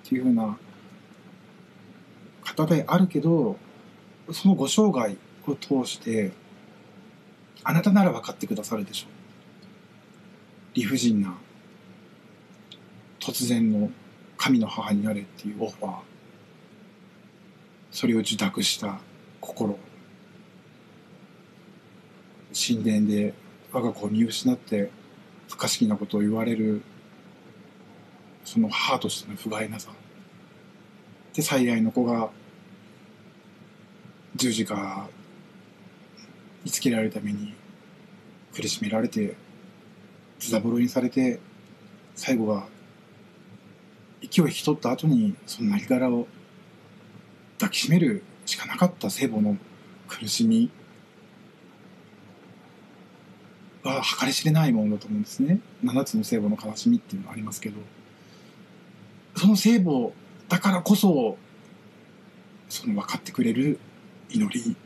[0.08, 0.58] ていうふうな
[2.42, 3.56] 方であるけど
[4.32, 5.14] そのご生涯
[5.46, 6.32] を通して
[7.62, 9.10] あなたなら分かってくださるでしょう。
[10.74, 11.34] 理不尽な
[13.20, 13.90] 突然の
[14.36, 15.98] 神の母になれっていうオファー。
[17.90, 18.98] それを受託した
[19.40, 19.78] 心。
[22.52, 23.34] 神殿で
[23.72, 24.90] 我が子を見失って
[25.48, 26.82] 不可思議なことを言われる
[28.44, 29.90] その母としての不甲斐なさ。
[31.34, 32.30] で最愛の子が
[34.36, 35.08] 十字架
[36.64, 37.54] につけられるために
[38.54, 39.36] 苦しめられて
[40.38, 41.38] ズタボロにされて
[42.14, 42.66] 最後は
[44.20, 46.26] 息を引き取った後にその亡骸を
[47.58, 49.56] 抱きしめるしかなかった聖母の
[50.08, 50.70] 苦しみ
[53.82, 55.60] は計り知れないものだと思うんですね。
[55.84, 57.76] 7つの聖母の悲しみっていうのがありますけど
[59.36, 60.12] その聖母
[60.48, 61.36] だからこそ
[62.68, 63.78] その分かってくれる
[64.34, 64.76] 祈り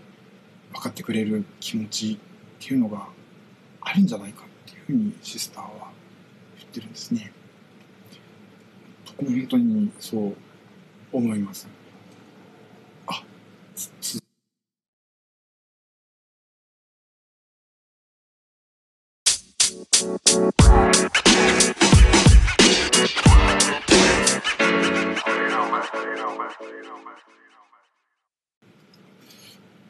[0.74, 2.18] 分かってくれる気持ちっ
[2.66, 3.08] ていうのが
[3.80, 5.90] あるんじゃないかっていうふうにシスターは
[6.58, 7.32] 言ってるんですね。
[9.06, 10.36] 僕も本当にそう
[11.12, 11.66] 思います。
[13.06, 13.22] あ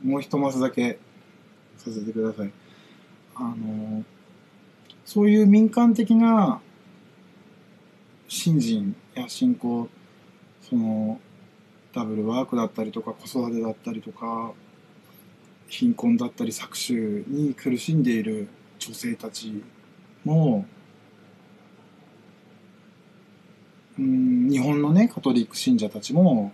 [0.08, 0.98] もう一マスだけ
[1.76, 2.50] させてください。
[3.34, 4.04] あの、
[5.04, 6.60] そういう民間的な
[8.26, 9.88] 信心や信仰、
[10.62, 11.20] その、
[11.94, 14.52] ダブルワークだったりとか子育てだったりとか、
[15.68, 19.62] 貧困だったり搾取に苦しんでいる女性たち
[20.24, 20.66] も、
[23.98, 26.52] うん日本のねカトリック信者たちも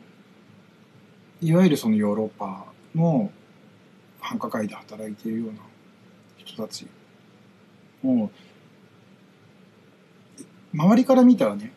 [1.42, 2.64] いわゆるそのヨーロッパ
[2.94, 3.30] の
[4.24, 5.58] 繁華街で働いているような
[6.38, 6.86] 人たち
[8.02, 8.30] も
[10.72, 11.72] う周りから見たらね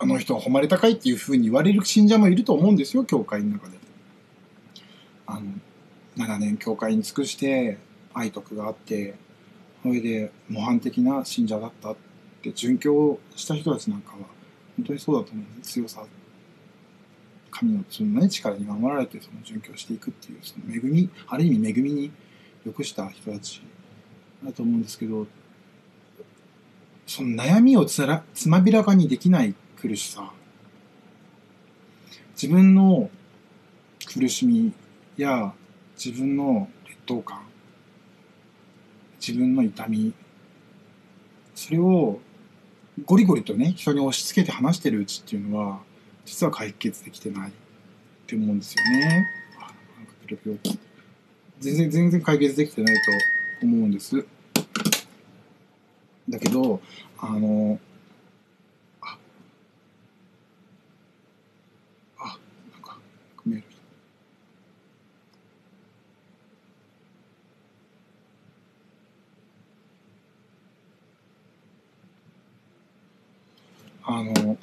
[0.00, 3.78] あの人は誉れ高いっていうふうに言われる信者もいると思うんですよ教会の中で。
[5.26, 5.42] あの
[6.16, 7.78] 長年教会に尽くして
[8.12, 9.14] 愛徳があって
[9.82, 11.96] それで模範的な信者だったっ
[12.42, 14.18] て殉教した人たちなんかは
[14.76, 16.04] 本当にそうだと思うんです強さ
[17.62, 22.10] 神のその、力に守られてその殉教していくっていうその恵みある意味恵みに
[22.66, 23.62] 良くした人たち
[24.44, 25.26] だと思うんですけど
[27.06, 30.32] その悩みをつらつまびらかにできない苦しさ。
[32.40, 33.10] 自分の
[34.12, 34.72] 苦しみ
[35.16, 35.52] や
[36.02, 37.42] 自分の劣等感。
[39.20, 40.14] 自分の痛み。
[41.54, 42.20] それを
[43.04, 45.80] ゴリゴリとね人に押し付けて話してるうちっていうのは
[46.24, 47.52] 実は解決できてないっ
[48.26, 49.26] て思うんですよね。
[49.96, 50.56] なんかピロピロ
[51.60, 52.96] 全然全然解決できてない
[53.60, 54.24] と思うんです。
[56.28, 56.80] だけど
[57.18, 57.78] あの
[59.00, 59.18] あ
[62.18, 62.38] あ
[62.72, 62.96] なんか
[63.44, 63.64] メール
[74.04, 74.56] あの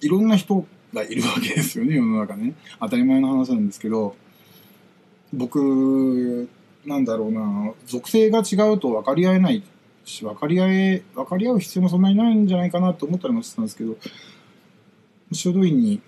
[0.00, 2.54] いろんな人がいるわけですよね世の中ね。
[2.80, 4.16] 当たり前の話なんですけど
[5.32, 6.48] 僕
[6.84, 9.62] なんだろうな属性が違うと分かり合えない
[10.04, 13.96] し分かり合え分かり合う必要もそんなにないんじゃないかなと思ったりもしてたんですけど
[15.32, 16.00] 修道院に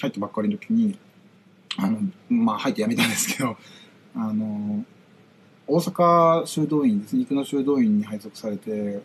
[0.00, 0.98] 入ったばっかりの時に
[1.76, 3.56] あのまあ入って辞めたんですけど
[4.16, 4.84] あの
[5.66, 9.00] 大阪修道院ですね生野修道院に配属されて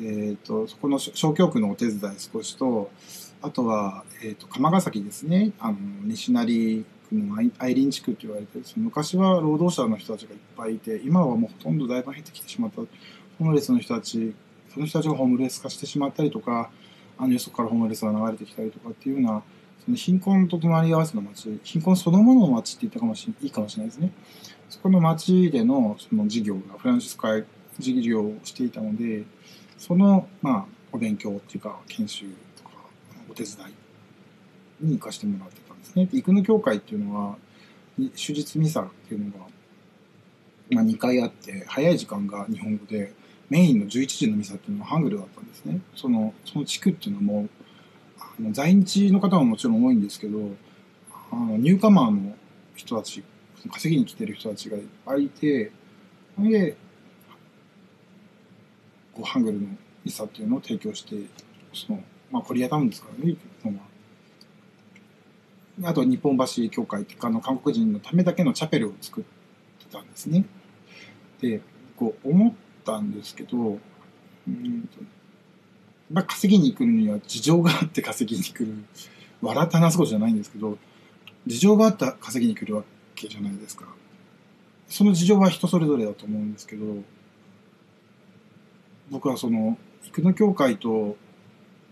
[0.00, 2.90] えーと、そこの小教区のお手伝い少しと
[3.42, 5.52] あとは、えーと、釜ヶ崎ですね。
[5.58, 12.76] あの西成区の愛林地区って言われて昔は労働者の人たちがいっぱいいて今はもうほとんどだいぶ減ってきてしまった。
[12.78, 14.34] ホームレスの人たち
[14.72, 16.70] その人たちがホームレス化してしまったりとか
[17.18, 19.42] あのよそからホームレスが流れてきたりとかっていうような
[19.84, 24.12] その貧困と隣り合わせの町貧困そのものの町って言ったかもしいいかもしれないですね。
[24.68, 27.28] そこの町でのその事業がフランシスコ
[27.78, 29.24] 事業をしていたので
[29.80, 32.70] その、まあ、お勉強っていうか、研修とか、
[33.30, 33.54] お手伝
[34.80, 36.06] いに行かしてもらってたんですね。
[36.06, 37.36] で、育の教会っていうのは、
[37.98, 39.46] 手術ミサっていうのが、
[40.70, 43.14] まあ、2回あって、早い時間が日本語で、
[43.48, 45.80] メインの11時のミサっていうのはハングルだったんですね。
[45.96, 47.48] その、その地区っていうのも、
[48.18, 50.38] あの在日の方ももちろん多いんですけど、
[51.32, 52.36] あのニューカマーの
[52.74, 53.24] 人たち、
[53.70, 55.72] 稼ぎに来てる人たちがいっぱいいて、
[56.38, 56.76] で、
[59.20, 59.68] こうハングルの
[60.04, 61.16] ミサっていうのを提供して
[61.72, 63.36] その、まあ、コリアタウンですからね
[65.82, 69.24] あと日本橋教会っていうかあの韓国人のためだけのチャペルを作っ
[69.78, 70.44] てたんですね。
[71.40, 71.60] で
[71.96, 72.52] こう思っ
[72.84, 73.78] たんですけど
[74.48, 74.88] うん
[76.10, 78.74] まあ、稼ぎに来るには事情があって稼ぎに来る
[79.42, 80.76] 笑って話すことじゃないんですけど
[81.46, 82.82] 事情があって稼ぎに来るわ
[83.14, 83.84] けじゃないですか
[84.88, 86.84] その事情は人それぞれだと思うんですけど
[89.10, 89.76] 僕はその
[90.12, 91.16] 生野教会と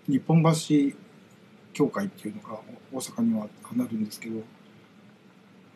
[0.08, 0.96] 日本橋
[1.72, 2.60] 教会っていうのが
[2.92, 3.46] 大阪には
[3.76, 4.42] なるんですけど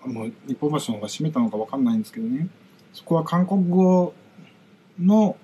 [0.07, 2.49] もう日本橋の方が閉めたのか分かんないんですけどね。
[2.93, 4.13] そこは韓国語
[5.01, 5.37] の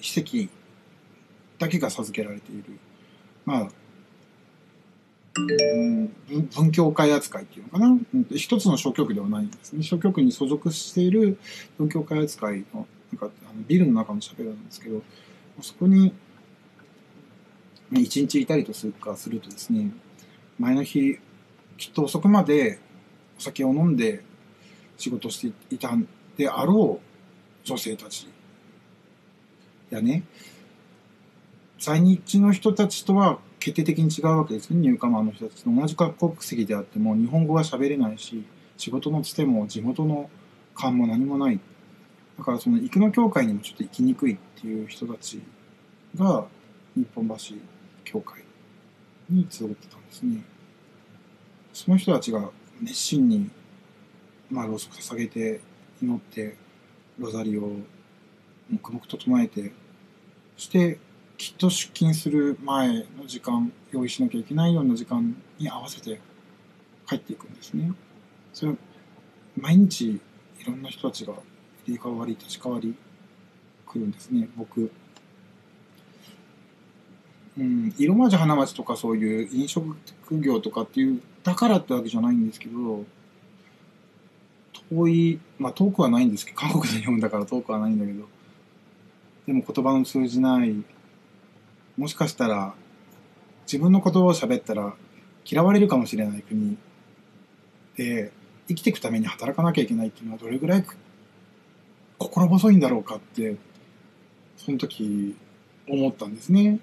[0.00, 0.50] 史跡
[1.58, 2.64] だけが授けられている。
[3.44, 3.68] まあ
[6.54, 7.98] 文教会扱いっていうのかな。
[8.34, 9.82] 一つの小教区ではないんですね。
[9.82, 11.38] 小教区に所属している
[11.76, 15.02] 文教会扱いのなんかあのビルの中のしゃべるんですけど
[15.62, 16.12] そこに
[17.92, 19.90] 一日いたりとするかするとですね
[20.58, 21.18] 前の日
[21.76, 22.78] きっと遅くまで
[23.38, 24.22] お酒を飲んで
[24.96, 26.06] 仕事していたん
[26.36, 28.28] であろう女性たち。
[29.90, 30.24] やね。
[31.78, 34.80] 在日の人たちとは決定的に違うわけですね。
[34.80, 38.44] ニューカマーの人たちと同じ国籍であっても日本語は喋れないし
[38.76, 40.28] 仕事のつても地元の
[40.74, 41.60] 勘も何もない。
[42.38, 45.42] だからその生野教会にもちょっと行きにくいっていう人たち
[46.16, 46.46] が
[46.96, 47.34] 日本橋
[48.04, 48.42] 教会
[49.28, 50.44] に集ってたんですね。
[51.72, 53.50] その人たちが熱心に、
[54.50, 55.60] まあ、ろうそく捧げて
[56.00, 56.56] 祈って
[57.18, 57.72] ロザリを
[58.70, 59.72] 黙々と唱えて
[60.56, 60.98] そして
[61.36, 66.20] きっと出勤する前の時間用意しなきゃいけないような時間に合わせて
[67.06, 67.92] 帰っていくんですね。
[68.52, 68.74] それ
[69.56, 70.20] 毎日い
[70.66, 71.34] ろんな人たちが
[71.88, 72.94] 入れ替わり立ち替わり
[73.86, 74.90] 来るんですね僕。
[77.58, 79.96] うん色町花町とかそういう飲食
[80.30, 83.04] 業とかっていうだからってわけじゃないんですけど
[84.90, 88.28] 遠いまあ遠くはないんですけど 韓国で読んだから遠くはないんだけど
[89.46, 90.84] でも言葉の通じない
[91.96, 92.74] もしかしたら
[93.66, 94.94] 自分の言葉を喋ったら
[95.44, 96.76] 嫌われるかもしれない国
[97.96, 98.30] で
[98.68, 100.84] 生きていくために働かなきゃいけないっていうのはどれぐらい
[102.18, 103.56] 心細いんだろうかって
[104.56, 105.36] その時
[105.88, 106.80] 思ったんですね。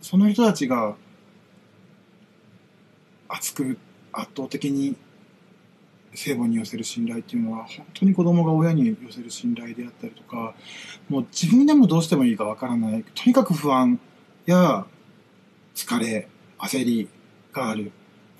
[0.00, 0.96] その人たちが
[3.28, 3.78] 熱く
[4.12, 4.96] 圧倒的に
[6.14, 10.54] 聖母に寄せる信頼っていうのは本当に子供が親に寄せる信頼であったりとか
[11.08, 14.00] もう自分でもどうしてもいいかわからないとにかく不安
[14.46, 14.86] や
[15.74, 16.28] 疲れ
[16.58, 17.08] 焦り
[17.52, 17.92] がある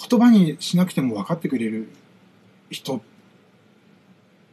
[0.08, 1.88] 言葉にしなくても分かってくれる
[2.70, 3.00] 人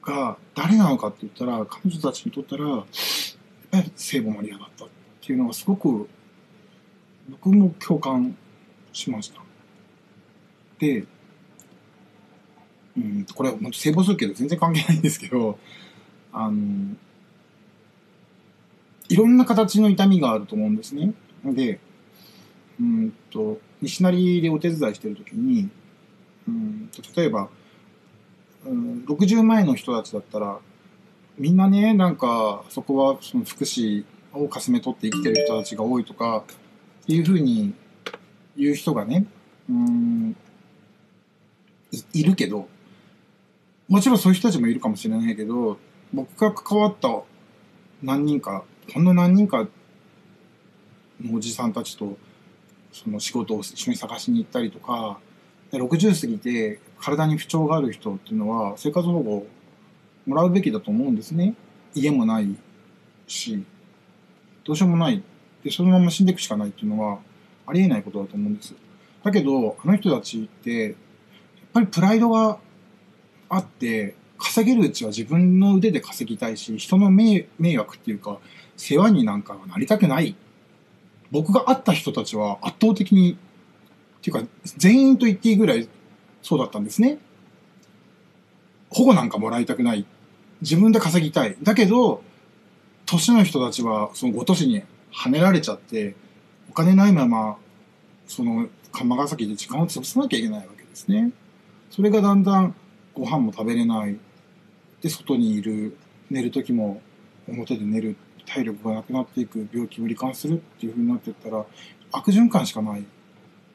[0.07, 2.85] が誰なのかって言ったら彼女たちにとったらやっ
[3.69, 4.87] ぱり聖母マリアだったっ
[5.21, 6.07] ていうのがすごく
[7.29, 8.35] 僕も共感
[8.93, 9.41] しました。
[10.79, 11.03] で、
[12.95, 15.59] うん、これ本当聖母するけど全然関係ないんですけど、
[16.31, 16.95] あの、
[19.09, 21.13] いろんな形の痛みがあると思うんですね。
[21.43, 21.79] で、
[22.79, 25.69] うんと、西成でお手伝いしてる時に、
[26.47, 27.49] うんと例えば、
[28.65, 30.59] うん、60前の人たちだったら、
[31.37, 34.03] みんなね、なんか、そこはその福祉
[34.33, 36.43] をかすめ取って生きてる人たちが多いとか、
[37.03, 37.73] っていうふうに
[38.57, 39.25] 言う人がね、
[39.69, 40.35] うん
[41.91, 42.67] い、いるけど、
[43.87, 45.77] もちろんそういう人たちもいるかもしれないけど、
[46.13, 47.21] 僕が関わった
[48.01, 49.67] 何人か、ほんの何人か
[51.21, 52.17] のおじさんたちと、
[52.91, 55.19] その仕事を一緒に探しに行ったりとか、
[55.71, 59.45] 60過ぎて体に不調がある人っていうのは生活保護
[60.25, 61.53] もらうべきだと思うんですね。
[61.93, 62.55] 家もない
[63.27, 63.63] し、
[64.63, 65.23] どうしようもない。
[65.63, 67.19] でそのまま死んでいくしかないっていうのは
[67.65, 68.75] ありえないことだと思うんです。
[69.23, 70.93] だけどあの人たちってやっ
[71.73, 72.59] ぱりプライドが
[73.49, 78.37] あって稼げるうちは自分の腕で稼ぎたいし人の迷惑っていうか
[78.75, 80.35] 世話になんかなりたくない。
[81.29, 84.43] 僕が会った人たちは圧倒的にっていうか
[84.77, 85.89] 全員と言っていいぐらい
[86.47, 87.17] そうだったんですね。
[88.89, 90.05] 保護なんかもらいたくない。
[90.61, 91.57] 自分で稼ぎたい。
[91.61, 92.23] だけど
[93.05, 94.81] 年の人たちはそのご年に
[95.11, 96.15] はねられちゃって
[96.69, 97.57] お金ないまま
[98.27, 101.31] その釜ヶ崎で時間を潰さなきゃいけないわけですね。
[101.89, 102.73] それがだんだん
[103.13, 104.17] ご飯も食べれない。
[105.01, 105.97] で外にいる。
[106.29, 107.01] 寝る時も
[107.49, 108.15] 表で寝る。
[108.45, 109.67] 体力がなくなっていく。
[109.73, 111.65] 病気を罹患するっていうふうになっていったら
[112.13, 113.05] 悪循環しかない。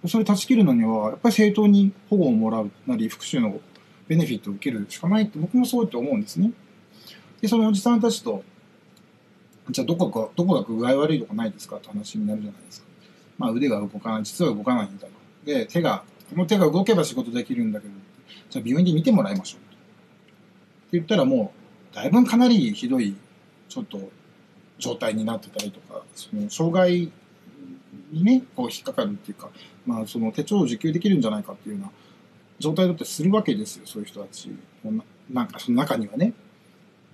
[0.06, 3.60] それ断ち切るのにはやっぱり正当に保護をもらうなり復讐の
[4.08, 6.52] ベネフィットを受けるしかないって僕もそうって思うんですね
[7.40, 8.42] でそのおじさんたちと
[9.70, 12.86] じゃあどこか、どこが具合悪いとかないですかって話になるじゃないですか。
[13.38, 15.12] まあ腕が動かない、実は動かないんだと。
[15.44, 17.94] で、手が、この手が動けば仕事できるんだけど、
[18.50, 19.60] じゃあ病院で見てもらいましょう。
[19.60, 19.76] って
[20.92, 21.52] 言ったらも
[21.92, 23.14] う、だいぶかなりひどい、
[23.68, 24.10] ちょっと
[24.78, 27.12] 状態になってたりとか、その障害
[28.12, 29.50] にね、こう引っかかるっていうか、
[29.86, 31.90] まあその手帳を受給できるんじゃないかっていうような
[32.58, 34.50] 状態だってするわけですよ、そういう人たち。
[35.30, 36.34] なんかその中にはね。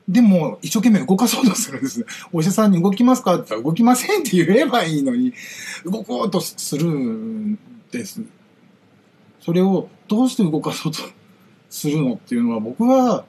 [0.09, 2.07] でも、一生懸命動かそうとするんです。
[2.33, 5.35] お医者さんに動きますかって言ったら動きませんって言えばいいのに、
[5.85, 7.59] 動こうとするん
[7.91, 8.23] です。
[9.41, 11.01] それをどうして動かそうと
[11.69, 13.27] するのっていうのは僕は、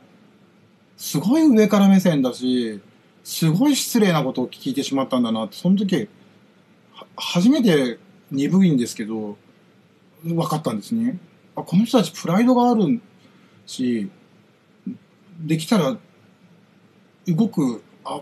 [0.95, 2.79] すごい上から目線だし、
[3.25, 6.07] すごい失礼なことを聞いてしまったんだなって、その時、
[7.15, 7.99] 初めて
[8.31, 9.37] 鈍いんですけど、
[10.23, 11.19] 分かったんですね。
[11.55, 13.01] あこの人たちプライドがある
[13.65, 14.09] し、
[15.39, 15.97] できたら
[17.27, 18.21] 動くあ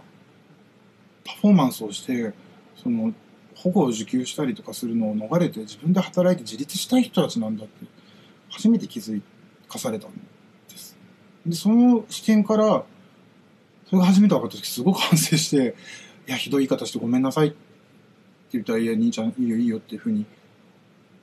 [1.25, 2.33] パフォーマンスをして
[2.75, 3.13] その
[3.55, 7.85] 保護を受給したりとかするのを逃れて自分で働いて自立したい人たちなんだって
[8.49, 9.19] 初めて気づ
[9.67, 10.11] かされたん
[10.69, 10.97] です。
[11.45, 12.83] でその視点から
[13.85, 15.75] それが初めて分かった時すごく反省して
[16.27, 17.57] 「いやひどい言い方してごめんなさい」って
[18.53, 20.25] 言ったら「いや兄ちゃんいいよいいよ」っていうふうに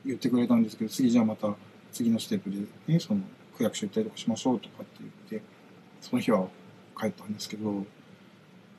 [0.05, 1.55] 言ってくれたんですけど次じゃあまた
[1.93, 2.57] 次のステップで、
[2.93, 3.21] ね、その
[3.57, 5.43] 区役所行ったりとかしましょうとかって言って
[6.01, 6.49] その日は
[6.99, 7.85] 帰ったんですけど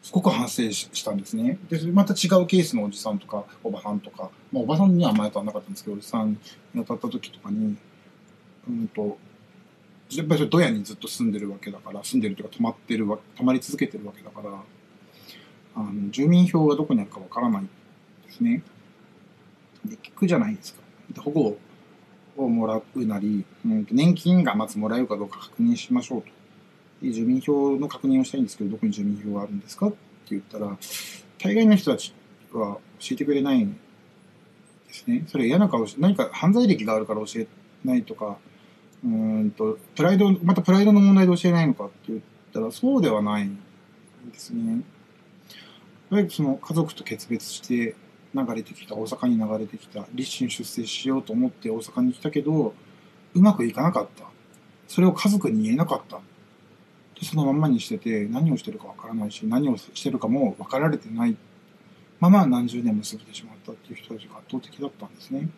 [0.05, 1.57] すごく反省したんですね。
[1.67, 6.37] で、また違うケースのおじさんとか、おばさんとか、まあ、おばさんには前とはなかったんですけど、おじさんに
[6.75, 7.75] 当たった時とかに、
[8.69, 9.17] うんと、
[10.11, 14.61] やっぱりそれドヤにずっと住んでるわけだから、住んでるというか泊まってるわ、泊まり続けてるわけだから、
[15.75, 17.67] あの、住民票がどこにあるかわからない
[18.35, 18.61] ですね。
[19.85, 20.81] で、聞くじゃないですか。
[21.11, 21.57] で保護
[22.37, 26.27] をもらうなり、うん、年金がまずもらえるかどうか確認しましょうと。
[27.01, 29.97] 住民票の確認をしたいんですけど、どこに住民票があるんですかって
[30.31, 30.77] 言ったら、
[31.37, 32.13] 大概の人たち
[32.51, 33.73] は教えてくれないん
[34.87, 35.23] ですね。
[35.27, 37.47] それ嫌な顔し、何か犯罪歴があるから教え
[37.83, 38.37] ないとか、
[39.03, 42.19] うんと、プライド、またプライドの問題で教えないのかって言っ
[42.53, 43.59] たら、そうではないん
[44.31, 44.81] ですね。
[46.09, 47.95] やはりその家族と決別して
[48.35, 52.73] 流れてきた、大阪に流れてきた、立身出世しようと思って大阪に来たけど、
[53.33, 54.25] うまくいかなかった。
[54.87, 56.19] それを家族に言えなかった。
[57.19, 61.37] でそのまんまにしてて何をしてるかわからないし何をしてるかも分かられてない
[62.19, 65.49] まま何十年も過ぎてしまったっていう人たちが圧倒的だったんですね。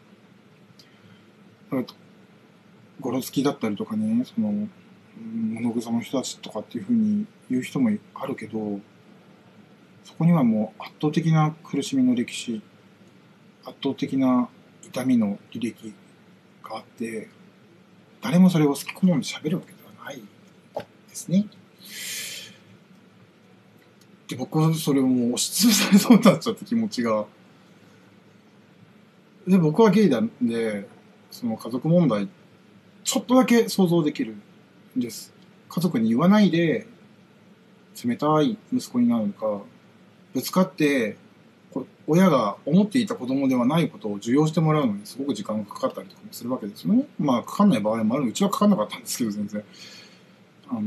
[3.00, 4.68] ゴロつきだったりとかねその
[5.20, 8.80] 物草の人たちとかっていうふうに言う人もあるけど
[10.08, 12.62] そこにはもう圧倒的な苦しみの歴史
[13.66, 14.47] 圧倒的な
[14.82, 15.93] 痛みの履歴
[16.64, 17.28] があって
[18.22, 20.22] 誰もそれを好き好んで喋るわけではない
[21.10, 21.45] ですね。
[24.30, 27.26] で、僕はそれをもう押しつぶされそうになっちゃった気持ちが。
[29.45, 30.88] で、僕はゲイなんで、
[31.32, 32.30] その家族問題、
[33.03, 34.36] ちょっとだけ想像できる
[34.97, 35.34] んです。
[35.70, 36.88] 家族に言わないで、
[38.05, 39.62] 冷たい息子になるのか、
[40.38, 41.18] ぶつかって、
[42.06, 47.08] 親が思っていた子供ではないことを受容してもらうのにすごく時間がかかったりとかもするわけですよね。
[47.18, 48.28] まあ、かかんない場合もある。
[48.28, 49.64] うちはかかんなかったんですけど、全然。
[50.70, 50.82] あの、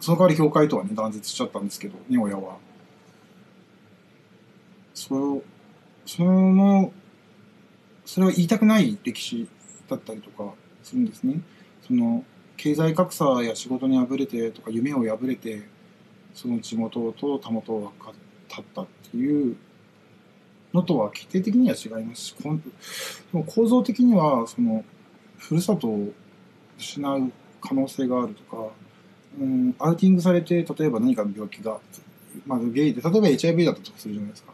[0.00, 2.56] その代わり教会とはね、断絶しちゃったんですけど、ね、親は。
[4.94, 5.42] そ
[6.06, 6.92] その、
[8.04, 9.48] それは言いたくない歴史
[9.88, 11.40] だったりとかするんですね。
[11.86, 12.24] その、
[12.56, 15.62] 経済格差や仕事に敗れてとか夢を破れて、
[16.34, 17.92] その地元とたもとを
[18.48, 19.56] 立ったっていう
[20.72, 22.48] のとは決定的には違いますし、で
[23.32, 24.84] も構造的には、その、
[25.38, 26.12] ふるさとを
[26.78, 28.68] 失う可能性があるとか、
[29.38, 31.78] うん、アウティングされて例えば何かの病気が、
[32.46, 34.52] まあ、ゲイで例えば HIV だったとするじゃないですか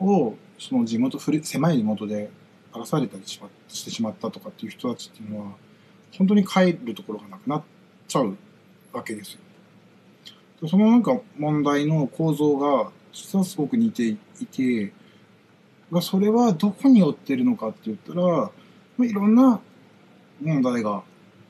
[0.00, 2.30] をその地元狭い地元で
[2.72, 5.52] 荒らされたりしましてしまったとかっていう人たちっていうのは
[6.16, 7.62] 本当に帰るところがなくなっ
[8.08, 8.36] ちゃう
[8.92, 9.40] わけですよ。
[10.68, 14.92] そのなんか問題の構造が実はすごく似ていて
[16.00, 18.50] それはどこに寄ってるのかって言ったら、ま
[19.00, 19.60] あ、いろんな
[20.40, 21.02] 問題が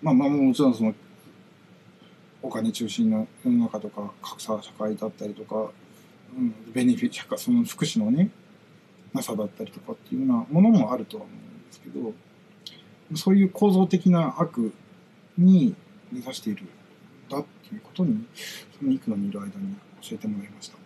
[0.02, 0.94] まあまあもちろんその
[2.42, 5.70] お金中心の世の中とか格差社会だったりとか、
[6.36, 8.30] うん、ベネフィットその福祉のね
[9.12, 12.12] なさだったりとかっていうようなものもあるとは思うんですけど
[13.14, 14.72] そういう構造的な悪
[15.38, 15.76] に
[16.10, 16.66] 目指している
[17.36, 18.24] んだっていうことに
[18.78, 19.52] その幾度にいる間に
[20.02, 20.76] 教えてもらいました。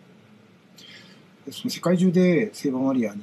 [1.51, 3.21] その世界中で聖母マリアに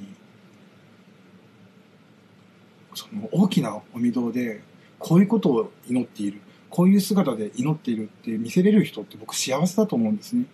[2.94, 4.62] その大きなお御堂で
[4.98, 10.46] こういうことを祈っているこういう姿で祈っているって見せれる人って僕幸せだと思うんですね。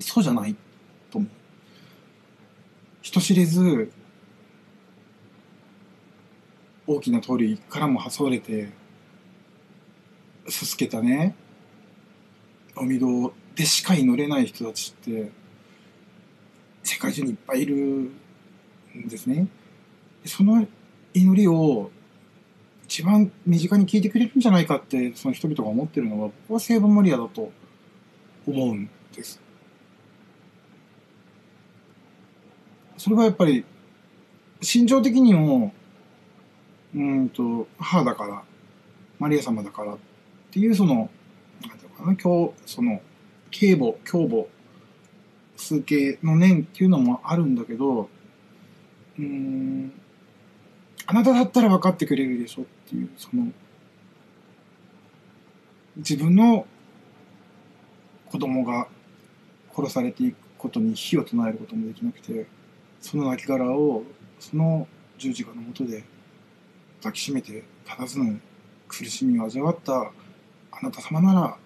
[0.00, 0.56] そうじゃない
[1.10, 1.30] と思う。
[3.02, 3.90] 人知れず
[6.86, 8.70] 大きな通りからも挟れて
[10.48, 11.34] すすけたね
[12.76, 15.30] お御堂でしか祈れない人たちって
[16.82, 18.12] 世界中にいっぱいいるん
[19.08, 19.48] ですね
[20.24, 20.66] その
[21.12, 21.90] 祈りを
[22.84, 27.52] 一番身近に聞いてくれるんじゃないかってその人々が思ってるのは僕は聖母マリアだと
[28.46, 29.40] 思うんです。
[32.96, 33.64] それはやっぱり
[34.62, 35.72] 心情的にも
[36.94, 38.42] うんと母だから
[39.18, 39.98] マリア様だからっ
[40.58, 41.08] ていうその
[41.66, 43.00] なんていうかな今日その
[43.50, 44.46] 警母凶母
[45.56, 48.08] 数形の念っていうのもあるんだけど
[49.18, 49.92] うん
[51.06, 53.46] あなただったら分かってくれるでしょっていうその
[55.96, 56.66] 自分の
[58.26, 58.88] 子供が
[59.74, 62.46] 殺されていくことに火を唱えることもできなくて
[63.00, 64.02] その亡骸を
[64.40, 64.86] その
[65.18, 66.04] 十字架のもとで
[66.98, 68.40] 抱きしめて佇む
[68.88, 70.12] 苦しみを味わった
[70.80, 71.56] あなた様なら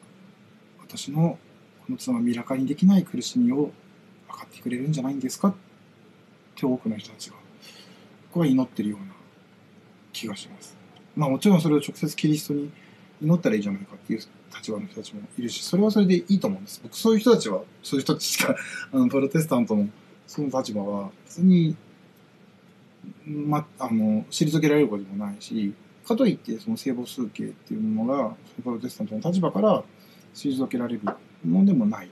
[0.87, 1.39] 私の
[1.87, 3.71] この妻ミラカにできない苦しみを
[4.29, 5.49] 分かってくれるんじゃないんですか？
[5.49, 5.55] っ
[6.55, 7.41] て多くの人たちがこ
[8.35, 9.13] こは祈ってるような
[10.13, 10.77] 気がします。
[11.17, 12.71] まあもちろんそれを直接キリストに
[13.21, 14.21] 祈ったらいいじゃないかっていう
[14.55, 18.55] 立場の人たちもいるしそれはそれでいいと思うんです僕そういう人たちはそういう人たちしか
[18.93, 19.89] あのプロテスタントの
[20.27, 21.77] その立場は別に、
[23.27, 29.83] ま、あの退けられることもないしかといってその聖母数形っていうものがプロテスタントの立場から
[30.35, 31.01] 退けられる
[31.45, 32.11] ものでもない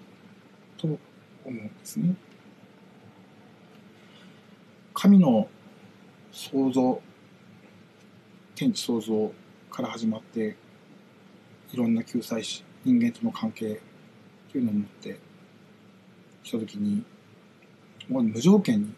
[0.76, 0.98] と思
[1.46, 2.14] うんですね。
[4.94, 5.48] 神の
[6.30, 7.00] 創造
[8.54, 9.32] 天地創造
[9.70, 10.56] から始まって
[11.72, 13.80] いろんな救済し人間との関係
[14.50, 15.18] というのを持って
[16.42, 17.02] した時に
[18.08, 18.92] もう無条件に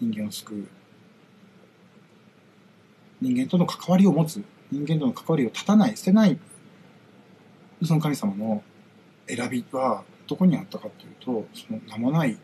[0.00, 0.68] 人間を救う
[3.20, 6.38] 人間との関わりを持つ人間との関わりを断たない捨てない
[7.84, 8.62] その神様の
[9.26, 12.36] 選びはどこにあったかというとその名もない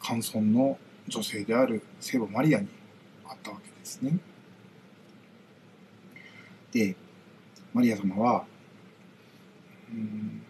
[0.00, 0.78] 寒村の
[1.08, 2.68] 女性である聖母マリアに
[3.26, 4.18] あったわけですね。
[6.72, 6.94] で
[7.72, 8.44] マリア様は
[9.90, 10.42] うん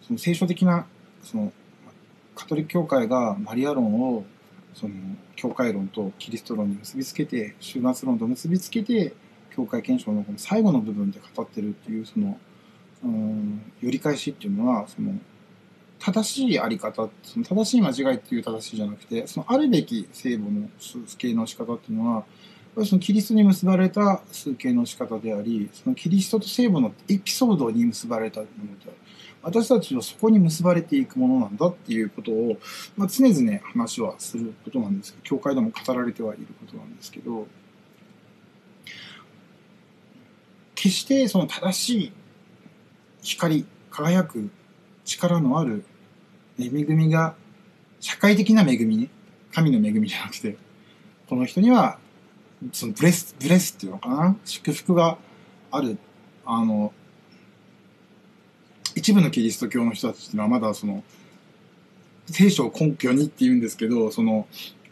[0.00, 0.86] その聖書的な
[1.22, 1.52] その
[2.34, 4.24] カトリック教会がマリア論を
[4.76, 4.94] その
[5.36, 9.14] 教会論とキリスト論に結びつけて終末論と結びつけて
[9.54, 12.38] 教会憲章のこの最後の部分で語ってるっていうその
[13.02, 15.12] うんより返しっていうのはその
[15.98, 22.24] 正しいあり方その正しい間違いっていう正しいじゃなくてそのあるべき聖母の数形の仕方っていうのは
[22.84, 28.92] そのキリストに結ばれた数形の仕方でありそのキリストと聖母のエピソードに結ばれたものである。
[29.46, 32.58] 私たちはそこに結ばれていくものなんだっていうことを、
[32.96, 37.46] まあ、常々話はすることなんですけど教会でも語られてはいることなんですけど
[40.74, 42.12] 決してその正しい
[43.22, 44.50] 光輝く
[45.04, 45.84] 力のある
[46.58, 47.36] 恵みが
[48.00, 49.08] 社会的な恵みね
[49.54, 50.56] 神の恵みじゃなくて
[51.28, 52.00] この人には
[52.72, 55.18] そのブレスブレスっていうのかな祝福が
[55.70, 55.98] ある
[56.44, 56.92] あの
[58.96, 61.04] 一部のキリスト教の人たちっていうのはまだその
[62.26, 64.48] 聖書を根拠にって言うんですけどその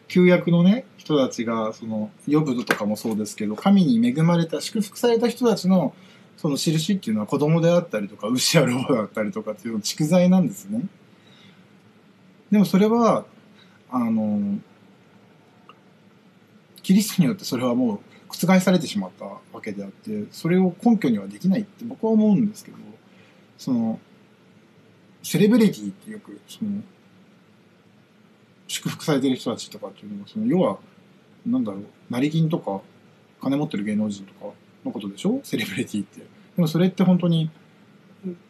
[0.08, 5.94] 旧約のね人たちがそのヨブとかもそうですけど神に恵まれた祝福された人たちの
[6.36, 10.86] その印っていうのは子供であったりとか牛やロバだったりとかっていうの蓄財なんですね。
[12.50, 13.24] でもそれは
[13.90, 14.58] あの
[16.82, 22.76] キリストによってそれはもう覆されてしまったわけであってそれを根拠にはできないって僕は思うんですけど
[23.58, 23.98] その
[25.22, 26.82] セレブリティってよくその
[28.66, 30.78] 祝福されてる人たちとかっていうのはその要は
[31.46, 32.80] なんだろう成金とか
[33.40, 34.52] 金持ってる芸能人とか
[34.84, 35.40] のことでしょ？
[35.42, 36.20] セレブリティって。
[36.20, 36.26] で
[36.56, 37.50] もそれって本当に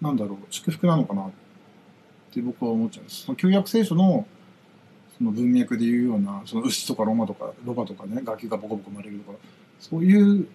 [0.01, 1.31] なんだろう祝福なのかなっ
[2.33, 3.25] て僕は思っちゃうんです。
[3.25, 4.27] その旧約聖書の
[5.19, 9.39] その文脈でいうようなその牛とかロマとかロバとかねガキがボコボコ生まれるとか
[9.81, 10.49] そういう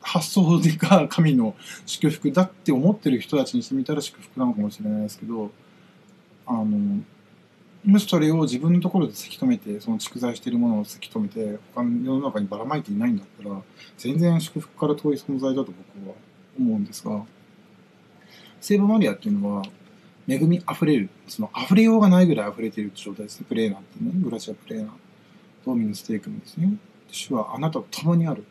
[0.00, 1.54] 発想が神の
[1.86, 5.50] 祝福だって思ってる人たちにしてみたら祝福なのかもしれないですけど
[6.46, 7.02] あの
[7.84, 13.60] もしそれを自分のところでせき止めてその蓄財しているものをせき止めて他の世の中にばらまいていないんだったら
[13.96, 16.14] 全然祝福から遠い存在だと僕は
[16.58, 17.24] 思うんですが
[18.60, 19.62] 聖母マリアっていうのは
[20.28, 23.46] 恵みあふれるその溢れようがないぐらい溢れている状態ですね。
[23.48, 24.90] プレーナーってねグラシアプレーナー
[25.64, 26.74] ドーミンステークのですね。
[27.10, 28.44] 主はあなたと共にある。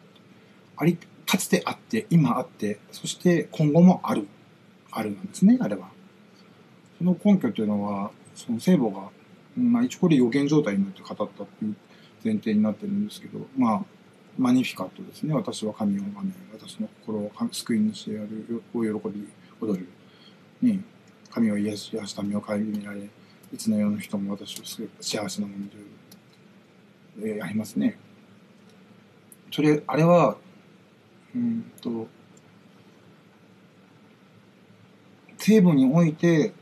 [0.76, 0.98] あり
[1.30, 4.28] かつてあって今あってそして今後もある
[4.92, 5.90] あるなんですねあれは
[6.98, 9.10] その根拠というのはその聖母が
[9.60, 11.76] まあ、一これ予言状態になって語ったっていう
[12.24, 13.82] 前提になってるんですけど、まあ、
[14.38, 15.34] マニフィカットですね。
[15.34, 19.28] 私は神を拝め、私の心を救い主である、を喜び、
[19.62, 19.88] 踊る。
[20.62, 20.82] に、
[21.30, 23.10] 神を癒し、癒した身を顧みられ、
[23.54, 25.78] いつの世の人も私を救う幸せなものと
[27.28, 27.98] いう、えー、ありますね。
[29.52, 30.38] それ、あれは、
[31.36, 32.08] うんと、
[35.38, 36.54] 聖母において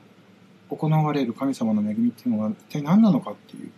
[0.69, 3.71] 行われる神様の恵みっていうのは一体何なのかっていう。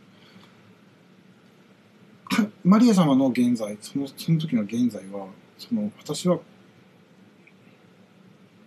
[2.63, 5.27] マリア様の現在そのその時の現在は
[5.57, 6.39] その私は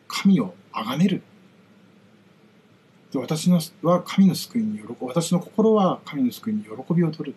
[0.08, 1.22] 神を崇める。
[3.12, 7.36] で私のは神の救いに喜ぶ私の心は神の救いに喜びを取る。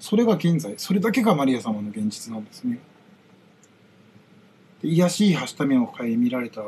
[0.00, 2.78] それが現在それだけがマリア様の現実なんですね。
[4.82, 6.62] で癒しいはした目を顧みられた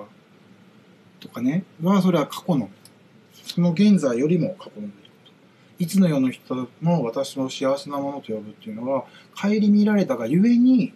[1.20, 2.70] とかねはそれは過去の
[3.32, 4.88] その現在よりも過去の
[5.78, 10.92] いつの世の人も私の幸せなものと呼ぶっていうのは顧みられたがゆえに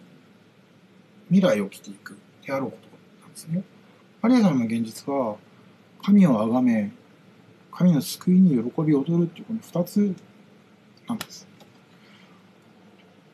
[1.29, 2.77] 未来を生きていくであろうこ
[3.17, 3.63] となんですね。
[4.21, 5.37] マリアさんの現実は
[6.03, 6.91] 神を崇め
[7.71, 10.15] 神の救いに喜びを踊るっていうこの二つ
[11.07, 11.47] なんです。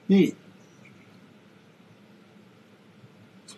[0.08, 0.34] で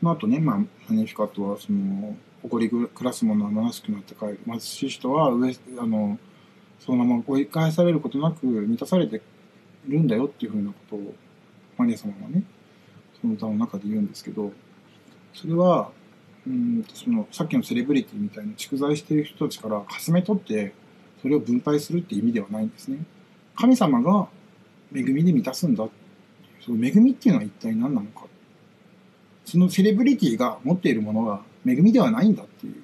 [0.04, 4.40] その後ね、まあ、マネフィカットは、その、誇り暮らす者は虚しくなって帰る。
[4.46, 6.20] 貧しい人は上、あの、
[6.78, 9.22] そのまま追い返されることなく満たされて
[9.88, 11.16] るんだよっていうふうなことを、
[11.78, 12.44] マリア様がね、
[13.22, 14.52] その歌の中で言うんですけど、
[15.34, 15.90] それは、
[16.46, 20.74] うんそのさっきのセレブリティみたいに蓄財している人たちからかすめ取って
[21.22, 22.98] それを分配するって意味ではないんですね。
[23.56, 24.28] 神様が
[24.94, 25.88] 恵みで満たすんだ
[26.60, 28.26] その恵みっていうのは一体何なのか
[29.46, 32.76] そのセレブリティが持っているものが恵みではないんだっていう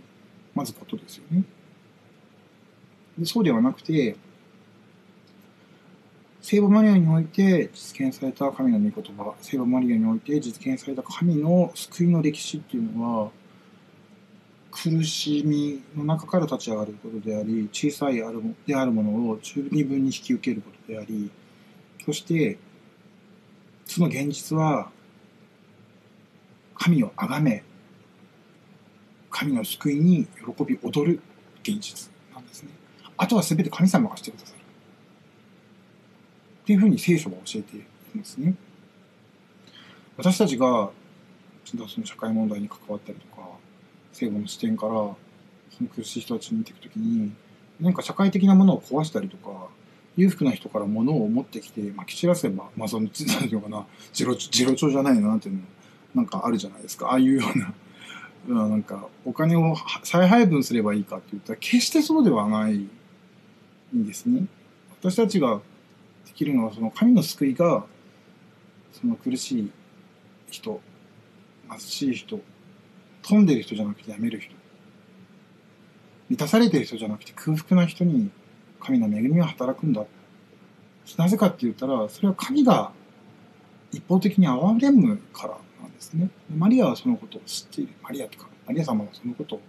[0.56, 1.44] まずことですよね。
[3.18, 4.16] でそうではなくて
[6.42, 13.32] 聖母マリアにおいて実現された神の御言葉聖母マリアにおいて実現された神の救いの歴史っていうのは
[14.72, 21.30] 苦しみの中から立ち上がることであり小さいあるであるものを十二分に引き受けることであり
[22.06, 22.58] そして
[23.86, 24.92] その現実は
[26.80, 27.64] 神を崇め
[29.30, 30.26] 神の救いに
[30.56, 31.20] 喜び踊る
[31.62, 32.70] 現実なんですね。
[33.16, 34.58] あとは全て神様がしてくださる。
[36.64, 37.84] っていうふうに聖書が教えてい
[38.16, 38.56] ますね。
[40.18, 40.90] 私たちが
[41.66, 43.48] その社会問題に関わったりとか
[44.12, 45.16] 聖母の視点からそ
[45.82, 47.32] の苦しい人たちに見ていくときに
[47.80, 49.68] 何か社会的なものを壊したりとか
[50.18, 55.64] 裕福な人から物を持ってきてまき散らせばまあその何ていうかなジロジロ帳じゃないななんていうのを
[56.16, 57.08] なんかあるじゃないですか。
[57.08, 57.44] ああいうよ
[58.48, 62.88] うな なんかお金を再配分すればいいかって言ったら決してそうではない
[63.96, 64.48] んですね。
[65.00, 65.62] 私たちが
[66.26, 67.86] できるのはその神の救いが
[68.94, 69.72] その苦しい
[70.50, 70.82] 人
[71.70, 72.40] 貧しい人
[73.22, 74.54] 飛んでる人じゃなくてやめる人
[76.30, 78.30] 満たされてる人じゃなくて空腹な人に
[78.80, 80.06] 神の恵みは働くんだ。
[81.18, 82.92] なぜかって言ったらそれは神が
[83.92, 85.58] 一方的に憐れむから。
[86.00, 86.30] ですね。
[86.56, 87.94] マリアはそのことを知っている。
[88.02, 89.62] マリアとかマリア様はそのことを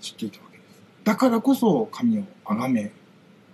[0.00, 0.82] 知っていたわけです。
[1.04, 2.92] だからこそ神を崇め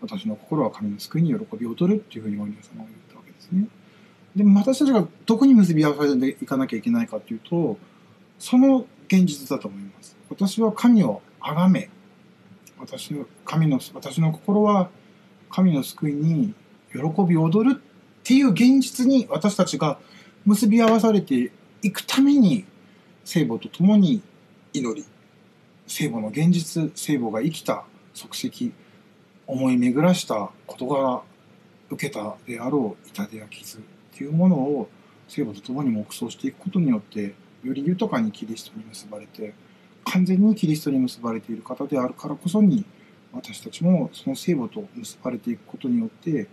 [0.01, 3.69] 私の心は神の救いに喜び踊るっていうふうにマリア様は言ったわけですね。
[4.35, 7.79] でも私たちがどこに結び合わせていかなきゃいけないかっていうと
[8.39, 10.17] その現実だと思います。
[10.29, 11.89] 私は神を崇め
[12.79, 14.91] 私の神の私の心は
[15.51, 16.55] 神の救いに
[16.93, 19.99] 喜び踊るっていう現実に私たちが
[20.45, 22.65] 結び合わされていくために
[23.25, 24.23] 聖母と共に
[24.73, 25.05] 祈り
[25.89, 28.73] 聖母の現実聖母が生きた足跡
[29.49, 31.23] 思い巡らした事柄
[31.91, 33.81] 受けたであろう痛手や傷っ
[34.17, 34.89] ていうものを
[35.27, 39.53] 聖母と共に黙想していくことによってより豊かにキリストに結ばれて
[40.05, 42.85] 完全にキリストに結ばれている方であるからこそに
[43.33, 46.47] 私たちもその聖母と結ばれていくことによって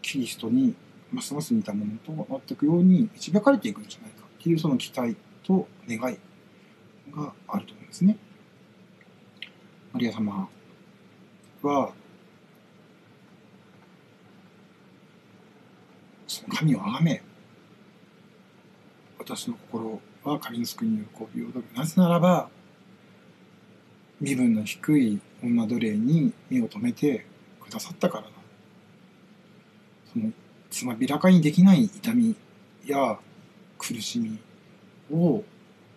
[0.00, 0.74] キリストに
[1.12, 4.19] ますます似たものとなっていくように導かれていくんじゃないか。
[4.40, 6.18] っていうその期待と願い
[7.14, 8.16] があると思うんですね。
[9.92, 10.48] マリア様
[11.62, 11.92] は
[16.26, 17.22] その神をあがめ
[19.18, 22.48] 私の心は神の救いに喜びを踊るなぜならば
[24.20, 27.26] 身分の低い女奴隷に目を留めて
[27.60, 28.30] くださったからだ
[30.12, 30.32] その
[30.70, 32.36] つまびらかにできない痛み
[32.86, 33.18] や
[33.80, 34.38] 苦しみ
[35.10, 35.42] を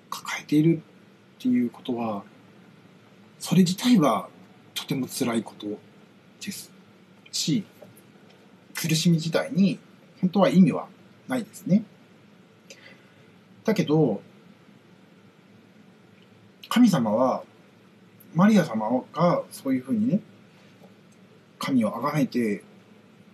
[0.10, 2.24] 抱えているっていうことは
[3.40, 4.30] それ自体は
[4.74, 5.68] とても辛いこと
[6.44, 6.72] です。
[7.32, 7.66] し
[8.74, 9.80] 苦しみ自体に
[10.22, 10.88] 本当は意味は
[11.28, 11.84] ないですね。
[13.66, 14.22] だけど
[16.70, 17.44] 神様は
[18.34, 20.22] マリア様がそういうふうにね
[21.60, 22.64] 神を崇めて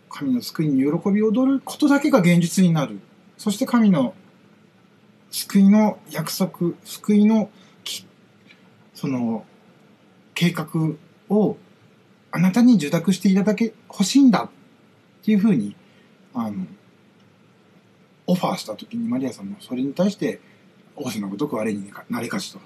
[0.10, 3.00] 神の救いに喜び踊ることだけが現実になる。
[3.38, 4.16] そして神の
[5.32, 7.50] 救いの約束救いの
[8.94, 9.46] その
[10.34, 10.68] 計画
[11.30, 11.58] を
[12.32, 14.50] あなたに受託していただけ欲しいんだ
[15.22, 15.76] っていうふうに
[16.34, 16.66] あの
[18.28, 20.40] オファーした時にマリアさんもそれに対して
[20.96, 22.60] 仰せのごとく我になれかしと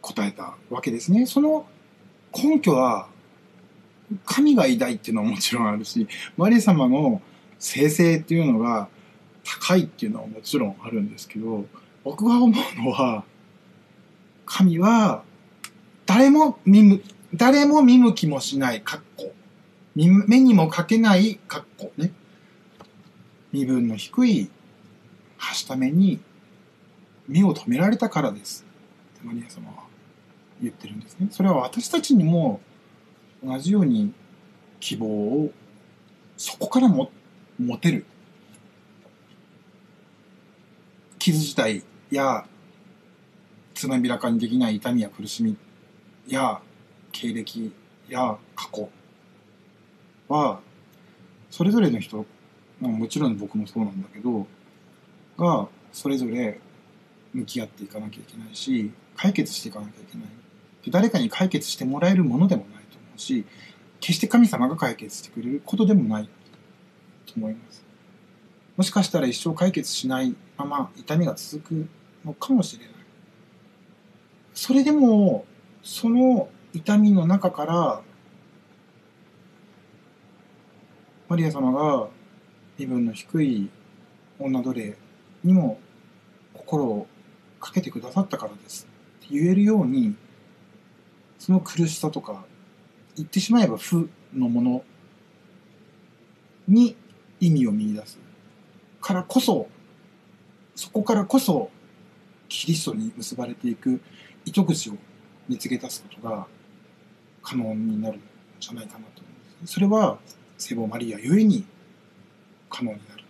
[0.00, 1.26] 答えたわけですね。
[1.26, 1.66] その
[2.32, 3.08] 根拠は
[4.24, 7.20] 神が偉大っていうのはもちろんあるしマリア様の
[7.58, 8.88] 生成っていうのが
[9.44, 11.66] 高いっていうのはもちろんあるんですけど
[12.04, 13.24] 僕が思うのは
[14.46, 15.22] 神は
[16.06, 17.02] 誰も見む
[17.34, 19.32] 誰も見向きもしない格好
[19.94, 22.12] 目にもかけない格好ね。
[23.52, 24.50] 身分の低い
[25.36, 26.20] はしために
[27.26, 28.64] 目を留められたからです。
[29.16, 29.84] ってマリア様は
[30.62, 31.28] 言ってるんですね。
[31.30, 32.60] それは私たちにも
[33.44, 34.12] 同じように
[34.78, 35.50] 希望を
[36.36, 37.10] そこからも
[37.58, 38.06] 持てる。
[41.20, 42.46] 傷自体や
[43.74, 45.56] つまびらかにできない痛みや苦しみ
[46.26, 46.60] や
[47.12, 47.72] 経歴
[48.08, 48.88] や過去
[50.28, 50.60] は
[51.50, 52.24] それぞれの人
[52.80, 54.46] まあもちろん僕もそうなんだけど
[55.36, 56.58] がそれぞれ
[57.34, 60.26] 向き合っていかなきゃいけないし解決していかなきゃいけない。
[60.84, 63.44] で誰かに解決してもらえるものでもないと思うし
[64.00, 66.24] 決して神様が解決してくれることでもない
[67.26, 67.89] と思います。
[68.80, 71.88] もしかしたら一生解決しないまま痛みが続く
[72.24, 72.94] のかもしれない。
[74.54, 75.44] それでも
[75.82, 78.00] その痛みの中から
[81.28, 82.08] マリア様が
[82.78, 83.68] 身分の低い
[84.38, 84.96] 女奴隷
[85.44, 85.78] にも
[86.54, 87.06] 心を
[87.60, 88.88] かけてくださったからです
[89.26, 90.16] って言えるように
[91.38, 92.46] その苦しさとか
[93.14, 94.84] 言ってしまえば負のもの
[96.66, 96.96] に
[97.40, 98.29] 意味を見出す。
[99.00, 99.68] からこそ
[100.74, 101.70] そこからこそ
[102.48, 104.00] キリストに結ばれていく
[104.44, 104.94] 糸口を
[105.48, 106.46] 見つけ出すことが
[107.42, 108.20] 可能になるん
[108.58, 110.18] じゃないかなと思うんですそれは
[110.58, 111.64] 聖母マリアゆえに
[112.68, 113.24] 可能になる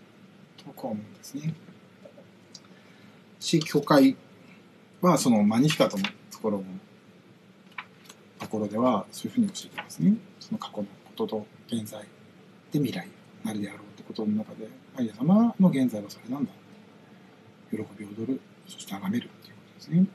[0.57, 1.55] と僕は思うんですね。
[3.39, 4.17] し教会
[5.01, 6.65] はそのマニフィカトのところの
[8.39, 10.15] ところではそういうふうに教えてますね。
[10.39, 12.03] その過去のことと現在
[12.73, 13.09] で未来
[13.45, 16.51] なるであろうってことの中でマリア様の現在はそれなんだ。
[17.71, 18.41] 喜び踊る。
[18.67, 20.07] そして崇めるっていうことですね。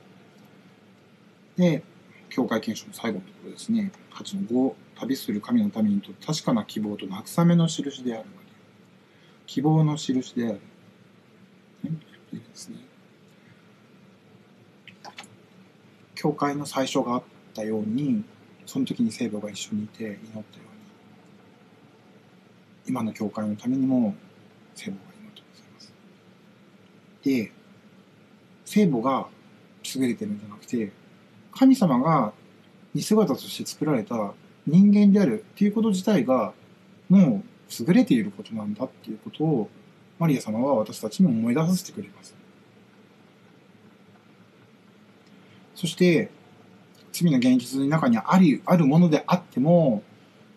[1.56, 1.82] で
[2.28, 3.92] 教会憲章の最後のところですね。
[4.12, 8.24] 8の5旅する神の民にとって確かな希望と慰めの印である
[9.46, 10.60] 希望の印である、
[11.84, 11.90] ね、
[12.32, 12.76] ですね。
[16.14, 17.22] 教会の最初があっ
[17.54, 18.24] たように
[18.64, 20.42] その時に聖母が一緒にいて祈ったように。
[22.88, 24.14] 今の教会のためにも
[24.76, 25.92] 聖母が祈ってございます
[27.24, 27.52] で
[28.64, 29.26] 聖母が
[29.94, 30.92] 優れてるんじゃなくて
[31.52, 32.32] 神様が
[32.94, 34.32] 似姿として作られた
[34.66, 36.52] 人間であるっていうこと自体が
[37.08, 39.68] もう優れていることなんだっていうことを
[40.18, 42.34] マリア様は私たちに思い出させてくれます。
[45.74, 46.30] そして
[47.12, 50.02] 罪の現実の中にありあるものであっても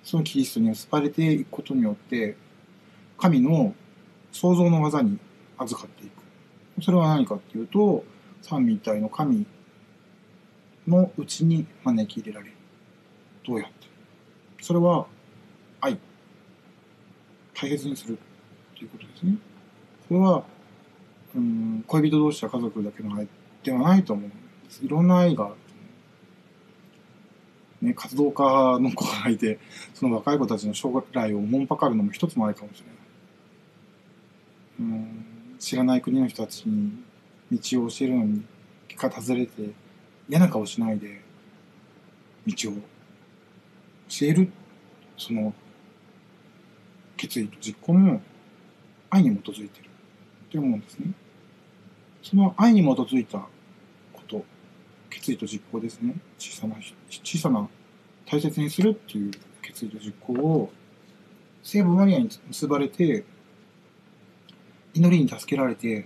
[0.04, 2.38] そのキリストに結ばれていくことによって
[3.18, 3.76] 神の
[4.32, 5.18] 創造の技に
[5.58, 6.84] 預かっていく。
[6.84, 8.04] それは何かっていうと
[8.42, 9.46] 三位一体の神
[10.88, 12.54] のうちに招き入れられる。
[13.46, 13.88] どうやって
[14.62, 15.06] それは
[15.82, 15.98] 愛。
[17.54, 18.18] 大切にする
[18.78, 19.36] ということですね。
[20.08, 20.44] それは、
[21.36, 23.28] うん、恋人同士や家族だけの愛
[23.64, 24.36] ではないと思うんで
[24.72, 24.86] す。
[24.86, 25.52] いろんな愛が
[27.82, 28.44] ね、活動家
[28.80, 29.60] の子がいて、
[29.94, 32.99] その若い子たちの将来をおもんぱかるのも一つもあるかもしれない。
[35.60, 36.92] 知らない国の人たちに
[37.52, 38.44] 道を教えるのに、
[38.88, 39.70] 結果外れて、
[40.30, 41.22] 嫌な顔しないで
[42.46, 42.74] 道を
[44.08, 44.52] 教える
[45.18, 45.54] その
[47.18, 48.22] 決意と実行も
[49.10, 51.12] 愛に基づいてるって思うんですね。
[52.22, 53.40] その愛に基づいた
[54.14, 54.46] こと
[55.10, 56.76] 決意と実行ですね小さな
[57.10, 57.68] 小さな
[58.26, 60.72] 大切にするっていう決意と実行を
[61.64, 63.24] 聖母マリアに結ばれて
[65.00, 66.06] 祈りに助けられて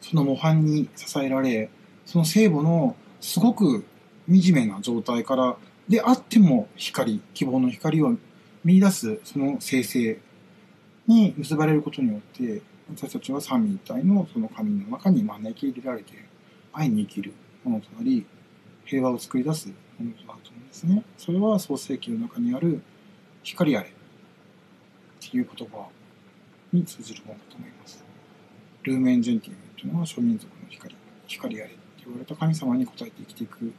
[0.00, 1.70] その模範に支えられ
[2.04, 3.84] その聖母のすごく
[4.28, 5.56] 惨めな状態から
[5.88, 8.16] であっても光希望の光を
[8.64, 10.18] 見出すその生成
[11.06, 12.62] に結ばれることによって
[12.94, 16.12] 私たちは三位一体のその神の中に招き入れられて
[16.72, 17.32] 愛に生きる
[17.62, 18.26] ものとなり
[18.84, 21.02] 平和を作り出すものとなると思うんですね。
[21.16, 22.82] それは創世記の中にある
[23.42, 23.92] 光あれっ
[25.30, 25.88] ていう言葉
[26.72, 28.03] に通じるものだと思います。
[28.84, 30.94] ルーメンジェンティムというのは諸民族の光
[31.26, 31.70] 光あれ
[32.04, 33.72] 言われた神様に応えて生きていく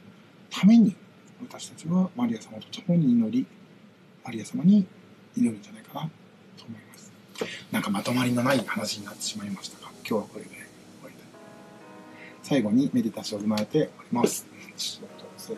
[0.50, 0.94] ために
[1.40, 3.46] 私たちはマリア様と共に祈り
[4.24, 4.84] マリア様に
[5.36, 6.00] 祈るんじゃないかな
[6.56, 7.12] と思います
[7.70, 11.26] なんかまとまりのない話になってしまいましたが今日はこれで終わりたい
[12.42, 14.46] 最後にメディタションを踏まえております。
[14.76, 15.56] 仕事それ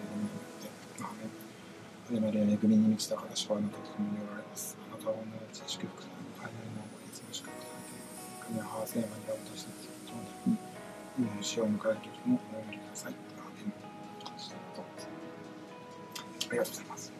[1.01, 1.28] まあね
[2.11, 4.76] 我々は恵みに満ちた私はあなたと共におられます。
[4.92, 5.22] あなたは同
[5.53, 6.17] じ祝福
[8.49, 10.59] 神はハーセーマに私たちと共に
[11.18, 13.12] 今の死を迎える時もお祈りください。
[16.51, 17.12] ありがとうございます。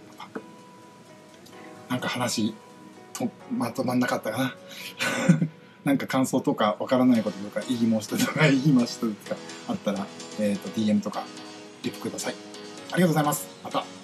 [1.91, 2.55] なんか話
[3.51, 4.55] まとまんなかったかな。
[5.85, 9.37] なんか感想とかわからないこととか言い申したとか言いましたとか
[9.68, 10.07] あったら、
[10.39, 11.24] えっ、ー、と DM とか
[11.83, 12.35] リプください。
[12.93, 13.47] ありがとうございます。
[13.62, 13.97] また。